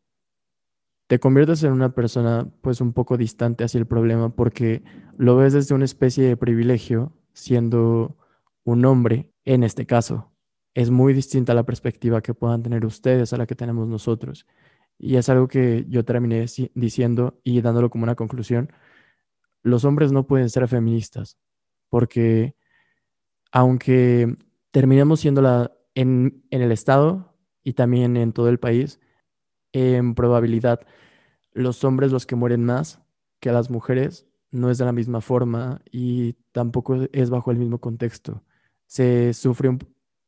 te 1.11 1.19
conviertes 1.19 1.65
en 1.65 1.73
una 1.73 1.93
persona 1.93 2.49
pues 2.61 2.81
un 2.81 2.93
poco 2.93 3.17
distante 3.17 3.65
hacia 3.65 3.79
el 3.79 3.87
problema 3.89 4.33
porque 4.33 4.85
lo 5.19 5.35
ves 5.35 5.55
desde 5.55 5.75
una 5.75 5.85
especie 5.85 6.25
de 6.25 6.37
privilegio 6.37 7.13
siendo 7.33 8.17
un 8.63 8.85
hombre 8.85 9.29
en 9.45 9.65
este 9.65 9.87
caso. 9.87 10.31
Es 10.73 10.91
muy 10.91 11.13
distinta 11.13 11.53
la 11.53 11.65
perspectiva 11.65 12.21
que 12.21 12.33
puedan 12.33 12.63
tener 12.63 12.87
ustedes 12.87 13.33
a 13.33 13.39
la 13.39 13.47
que 13.49 13.57
tenemos 13.57 13.89
nosotros. 13.89 14.47
Y 14.99 15.17
es 15.17 15.29
algo 15.29 15.49
que 15.49 15.85
yo 15.89 16.05
terminé 16.05 16.47
diciendo 16.77 17.41
y 17.43 17.61
dándolo 17.61 17.91
como 17.91 18.05
una 18.05 18.15
conclusión. 18.15 18.71
Los 19.65 19.85
hombres 19.85 20.13
no 20.13 20.29
pueden 20.29 20.49
ser 20.49 20.69
feministas 20.69 21.39
porque 21.89 22.55
aunque 23.51 24.37
terminemos 24.71 25.19
siendo 25.19 25.43
la, 25.43 25.73
en, 25.97 26.45
en 26.51 26.63
el 26.63 26.71
Estado 26.71 27.35
y 27.65 27.73
también 27.73 28.17
en 28.17 28.33
todo 28.33 28.49
el 28.49 28.61
país, 28.61 29.01
en 29.73 30.15
probabilidad 30.15 30.81
los 31.53 31.85
hombres 31.85 32.13
los 32.13 32.27
que 32.27 32.37
mueren 32.37 32.65
más 32.65 33.01
que 33.41 33.53
las 33.53 33.71
mujeres 33.71 34.27
no 34.51 34.71
es 34.71 34.79
de 34.79 34.85
la 34.85 34.93
misma 34.93 35.21
forma 35.21 35.81
y 35.91 36.35
tampoco 36.53 37.09
es 37.13 37.31
bajo 37.31 37.51
el 37.51 37.59
mismo 37.59 37.79
contexto. 37.79 38.43
Se 38.87 39.33
sufre 39.33 39.69
un, 39.69 39.79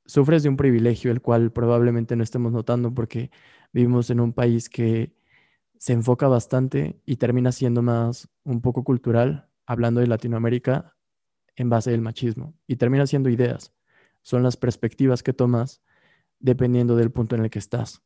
sufres 0.06 0.42
de 0.42 0.48
un 0.48 0.56
privilegio 0.56 1.10
el 1.10 1.20
cual 1.20 1.52
probablemente 1.52 2.16
no 2.16 2.22
estemos 2.22 2.52
notando 2.52 2.94
porque 2.94 3.30
vivimos 3.72 4.10
en 4.10 4.20
un 4.20 4.32
país 4.32 4.68
que 4.68 5.14
se 5.78 5.92
enfoca 5.92 6.28
bastante 6.28 7.00
y 7.04 7.16
termina 7.16 7.50
siendo 7.50 7.82
más 7.82 8.28
un 8.44 8.60
poco 8.60 8.84
cultural, 8.84 9.48
hablando 9.66 10.00
de 10.00 10.06
Latinoamérica, 10.06 10.96
en 11.56 11.70
base 11.70 11.90
del 11.90 12.00
machismo. 12.00 12.54
Y 12.68 12.76
termina 12.76 13.06
siendo 13.06 13.30
ideas. 13.30 13.74
Son 14.22 14.44
las 14.44 14.56
perspectivas 14.56 15.22
que 15.24 15.32
tomas 15.32 15.82
dependiendo 16.38 16.94
del 16.96 17.10
punto 17.10 17.34
en 17.34 17.42
el 17.44 17.50
que 17.50 17.58
estás. 17.58 18.02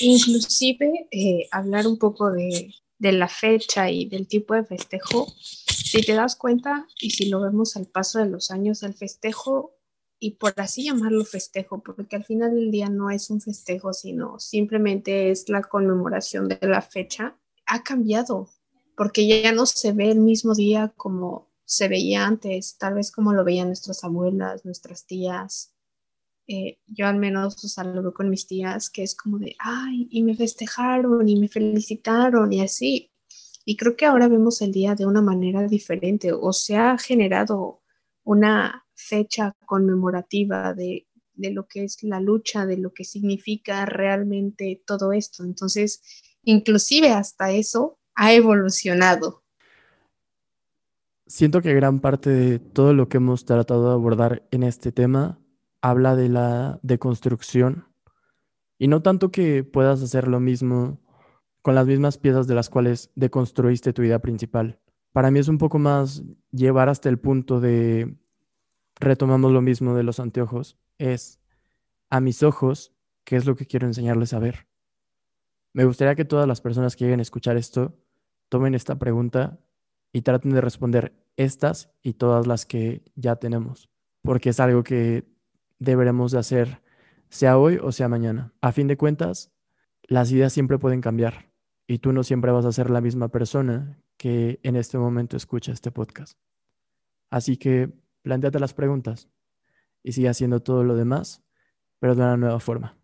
Inclusive 0.00 1.08
eh, 1.10 1.48
hablar 1.50 1.86
un 1.86 1.98
poco 1.98 2.30
de, 2.30 2.74
de 2.98 3.12
la 3.12 3.28
fecha 3.28 3.90
y 3.90 4.06
del 4.06 4.26
tipo 4.26 4.54
de 4.54 4.64
festejo, 4.64 5.26
si 5.38 6.00
te 6.00 6.14
das 6.14 6.36
cuenta 6.36 6.86
y 7.00 7.10
si 7.10 7.28
lo 7.28 7.40
vemos 7.40 7.76
al 7.76 7.86
paso 7.86 8.18
de 8.18 8.26
los 8.26 8.50
años, 8.50 8.82
el 8.82 8.94
festejo, 8.94 9.76
y 10.18 10.32
por 10.32 10.54
así 10.56 10.84
llamarlo 10.84 11.24
festejo, 11.24 11.82
porque 11.82 12.16
al 12.16 12.24
final 12.24 12.54
del 12.54 12.70
día 12.70 12.88
no 12.88 13.10
es 13.10 13.28
un 13.30 13.42
festejo, 13.42 13.92
sino 13.92 14.38
simplemente 14.40 15.30
es 15.30 15.48
la 15.50 15.62
conmemoración 15.62 16.48
de 16.48 16.58
la 16.62 16.80
fecha, 16.80 17.36
ha 17.66 17.82
cambiado, 17.82 18.48
porque 18.96 19.26
ya 19.26 19.52
no 19.52 19.66
se 19.66 19.92
ve 19.92 20.10
el 20.10 20.20
mismo 20.20 20.54
día 20.54 20.94
como 20.96 21.50
se 21.66 21.88
veía 21.88 22.26
antes, 22.26 22.78
tal 22.78 22.94
vez 22.94 23.10
como 23.10 23.34
lo 23.34 23.44
veían 23.44 23.66
nuestras 23.66 24.02
abuelas, 24.02 24.64
nuestras 24.64 25.06
tías, 25.06 25.73
eh, 26.46 26.78
yo 26.86 27.06
al 27.06 27.16
menos 27.18 27.64
o 27.64 27.68
sea, 27.68 27.84
con 28.14 28.28
mis 28.28 28.46
tías, 28.46 28.90
que 28.90 29.02
es 29.02 29.14
como 29.14 29.38
de, 29.38 29.56
ay, 29.58 30.08
y 30.10 30.22
me 30.22 30.36
festejaron 30.36 31.28
y 31.28 31.40
me 31.40 31.48
felicitaron 31.48 32.52
y 32.52 32.60
así. 32.60 33.10
Y 33.64 33.76
creo 33.76 33.96
que 33.96 34.04
ahora 34.04 34.28
vemos 34.28 34.60
el 34.60 34.72
día 34.72 34.94
de 34.94 35.06
una 35.06 35.22
manera 35.22 35.66
diferente 35.66 36.32
o 36.32 36.52
se 36.52 36.76
ha 36.76 36.98
generado 36.98 37.80
una 38.22 38.86
fecha 38.94 39.54
conmemorativa 39.64 40.74
de, 40.74 41.06
de 41.34 41.50
lo 41.50 41.66
que 41.66 41.84
es 41.84 42.02
la 42.02 42.20
lucha, 42.20 42.66
de 42.66 42.76
lo 42.76 42.92
que 42.92 43.04
significa 43.04 43.86
realmente 43.86 44.82
todo 44.86 45.12
esto. 45.12 45.44
Entonces, 45.44 46.02
inclusive 46.42 47.10
hasta 47.10 47.52
eso 47.52 47.98
ha 48.14 48.34
evolucionado. 48.34 49.42
Siento 51.26 51.62
que 51.62 51.72
gran 51.72 52.00
parte 52.00 52.28
de 52.28 52.58
todo 52.58 52.92
lo 52.92 53.08
que 53.08 53.16
hemos 53.16 53.46
tratado 53.46 53.88
de 53.88 53.94
abordar 53.94 54.46
en 54.50 54.62
este 54.62 54.92
tema 54.92 55.40
habla 55.84 56.16
de 56.16 56.30
la 56.30 56.80
deconstrucción 56.82 57.88
y 58.78 58.88
no 58.88 59.02
tanto 59.02 59.30
que 59.30 59.64
puedas 59.64 60.02
hacer 60.02 60.28
lo 60.28 60.40
mismo 60.40 61.02
con 61.60 61.74
las 61.74 61.86
mismas 61.86 62.16
piezas 62.16 62.46
de 62.46 62.54
las 62.54 62.70
cuales 62.70 63.12
deconstruiste 63.16 63.92
tu 63.92 64.02
idea 64.02 64.18
principal. 64.18 64.80
Para 65.12 65.30
mí 65.30 65.40
es 65.40 65.48
un 65.48 65.58
poco 65.58 65.78
más 65.78 66.24
llevar 66.52 66.88
hasta 66.88 67.10
el 67.10 67.18
punto 67.18 67.60
de, 67.60 68.16
retomamos 68.98 69.52
lo 69.52 69.60
mismo 69.60 69.94
de 69.94 70.04
los 70.04 70.20
anteojos, 70.20 70.78
es 70.96 71.38
a 72.08 72.18
mis 72.18 72.42
ojos, 72.42 72.96
¿qué 73.24 73.36
es 73.36 73.44
lo 73.44 73.54
que 73.54 73.66
quiero 73.66 73.86
enseñarles 73.86 74.32
a 74.32 74.38
ver? 74.38 74.66
Me 75.74 75.84
gustaría 75.84 76.14
que 76.14 76.24
todas 76.24 76.48
las 76.48 76.62
personas 76.62 76.96
que 76.96 77.04
lleguen 77.04 77.20
a 77.20 77.24
escuchar 77.24 77.58
esto 77.58 77.94
tomen 78.48 78.74
esta 78.74 78.98
pregunta 78.98 79.60
y 80.14 80.22
traten 80.22 80.52
de 80.52 80.62
responder 80.62 81.12
estas 81.36 81.92
y 82.00 82.14
todas 82.14 82.46
las 82.46 82.64
que 82.64 83.02
ya 83.16 83.36
tenemos, 83.36 83.90
porque 84.22 84.48
es 84.48 84.60
algo 84.60 84.82
que 84.82 85.33
deberemos 85.78 86.32
de 86.32 86.38
hacer, 86.38 86.82
sea 87.28 87.58
hoy 87.58 87.78
o 87.82 87.92
sea 87.92 88.08
mañana. 88.08 88.52
A 88.60 88.72
fin 88.72 88.86
de 88.86 88.96
cuentas, 88.96 89.52
las 90.02 90.30
ideas 90.32 90.52
siempre 90.52 90.78
pueden 90.78 91.00
cambiar 91.00 91.52
y 91.86 91.98
tú 91.98 92.12
no 92.12 92.22
siempre 92.22 92.52
vas 92.52 92.64
a 92.64 92.72
ser 92.72 92.90
la 92.90 93.00
misma 93.00 93.28
persona 93.28 94.00
que 94.16 94.60
en 94.62 94.76
este 94.76 94.98
momento 94.98 95.36
escucha 95.36 95.72
este 95.72 95.90
podcast. 95.90 96.38
Así 97.30 97.56
que 97.56 97.92
planteate 98.22 98.60
las 98.60 98.74
preguntas 98.74 99.28
y 100.02 100.12
sigue 100.12 100.28
haciendo 100.28 100.60
todo 100.60 100.84
lo 100.84 100.94
demás, 100.94 101.42
pero 101.98 102.14
de 102.14 102.22
una 102.22 102.36
nueva 102.36 102.60
forma. 102.60 102.96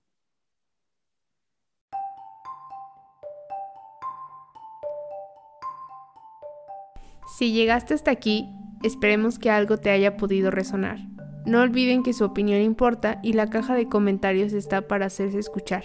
Si 7.38 7.52
llegaste 7.52 7.94
hasta 7.94 8.10
aquí, 8.10 8.48
esperemos 8.82 9.38
que 9.38 9.50
algo 9.50 9.78
te 9.78 9.90
haya 9.90 10.16
podido 10.16 10.50
resonar. 10.50 10.98
No 11.46 11.62
olviden 11.62 12.02
que 12.02 12.12
su 12.12 12.24
opinión 12.24 12.60
importa 12.60 13.18
y 13.22 13.32
la 13.32 13.48
caja 13.48 13.74
de 13.74 13.88
comentarios 13.88 14.52
está 14.52 14.86
para 14.86 15.06
hacerse 15.06 15.38
escuchar. 15.38 15.84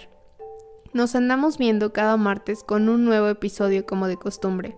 Nos 0.93 1.15
andamos 1.15 1.57
viendo 1.57 1.93
cada 1.93 2.17
martes 2.17 2.63
con 2.63 2.89
un 2.89 3.05
nuevo 3.05 3.27
episodio 3.27 3.85
como 3.85 4.07
de 4.07 4.17
costumbre. 4.17 4.77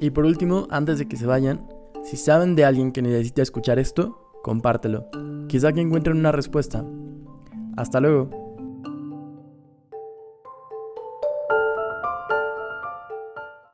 Y 0.00 0.10
por 0.10 0.24
último, 0.24 0.66
antes 0.70 0.98
de 0.98 1.06
que 1.06 1.16
se 1.16 1.26
vayan, 1.26 1.66
si 2.02 2.16
saben 2.16 2.54
de 2.54 2.64
alguien 2.64 2.92
que 2.92 3.02
necesita 3.02 3.42
escuchar 3.42 3.78
esto, 3.78 4.20
compártelo. 4.42 5.06
Quizá 5.48 5.72
que 5.72 5.80
encuentren 5.80 6.18
una 6.18 6.32
respuesta. 6.32 6.84
Hasta 7.76 8.00
luego. 8.00 8.43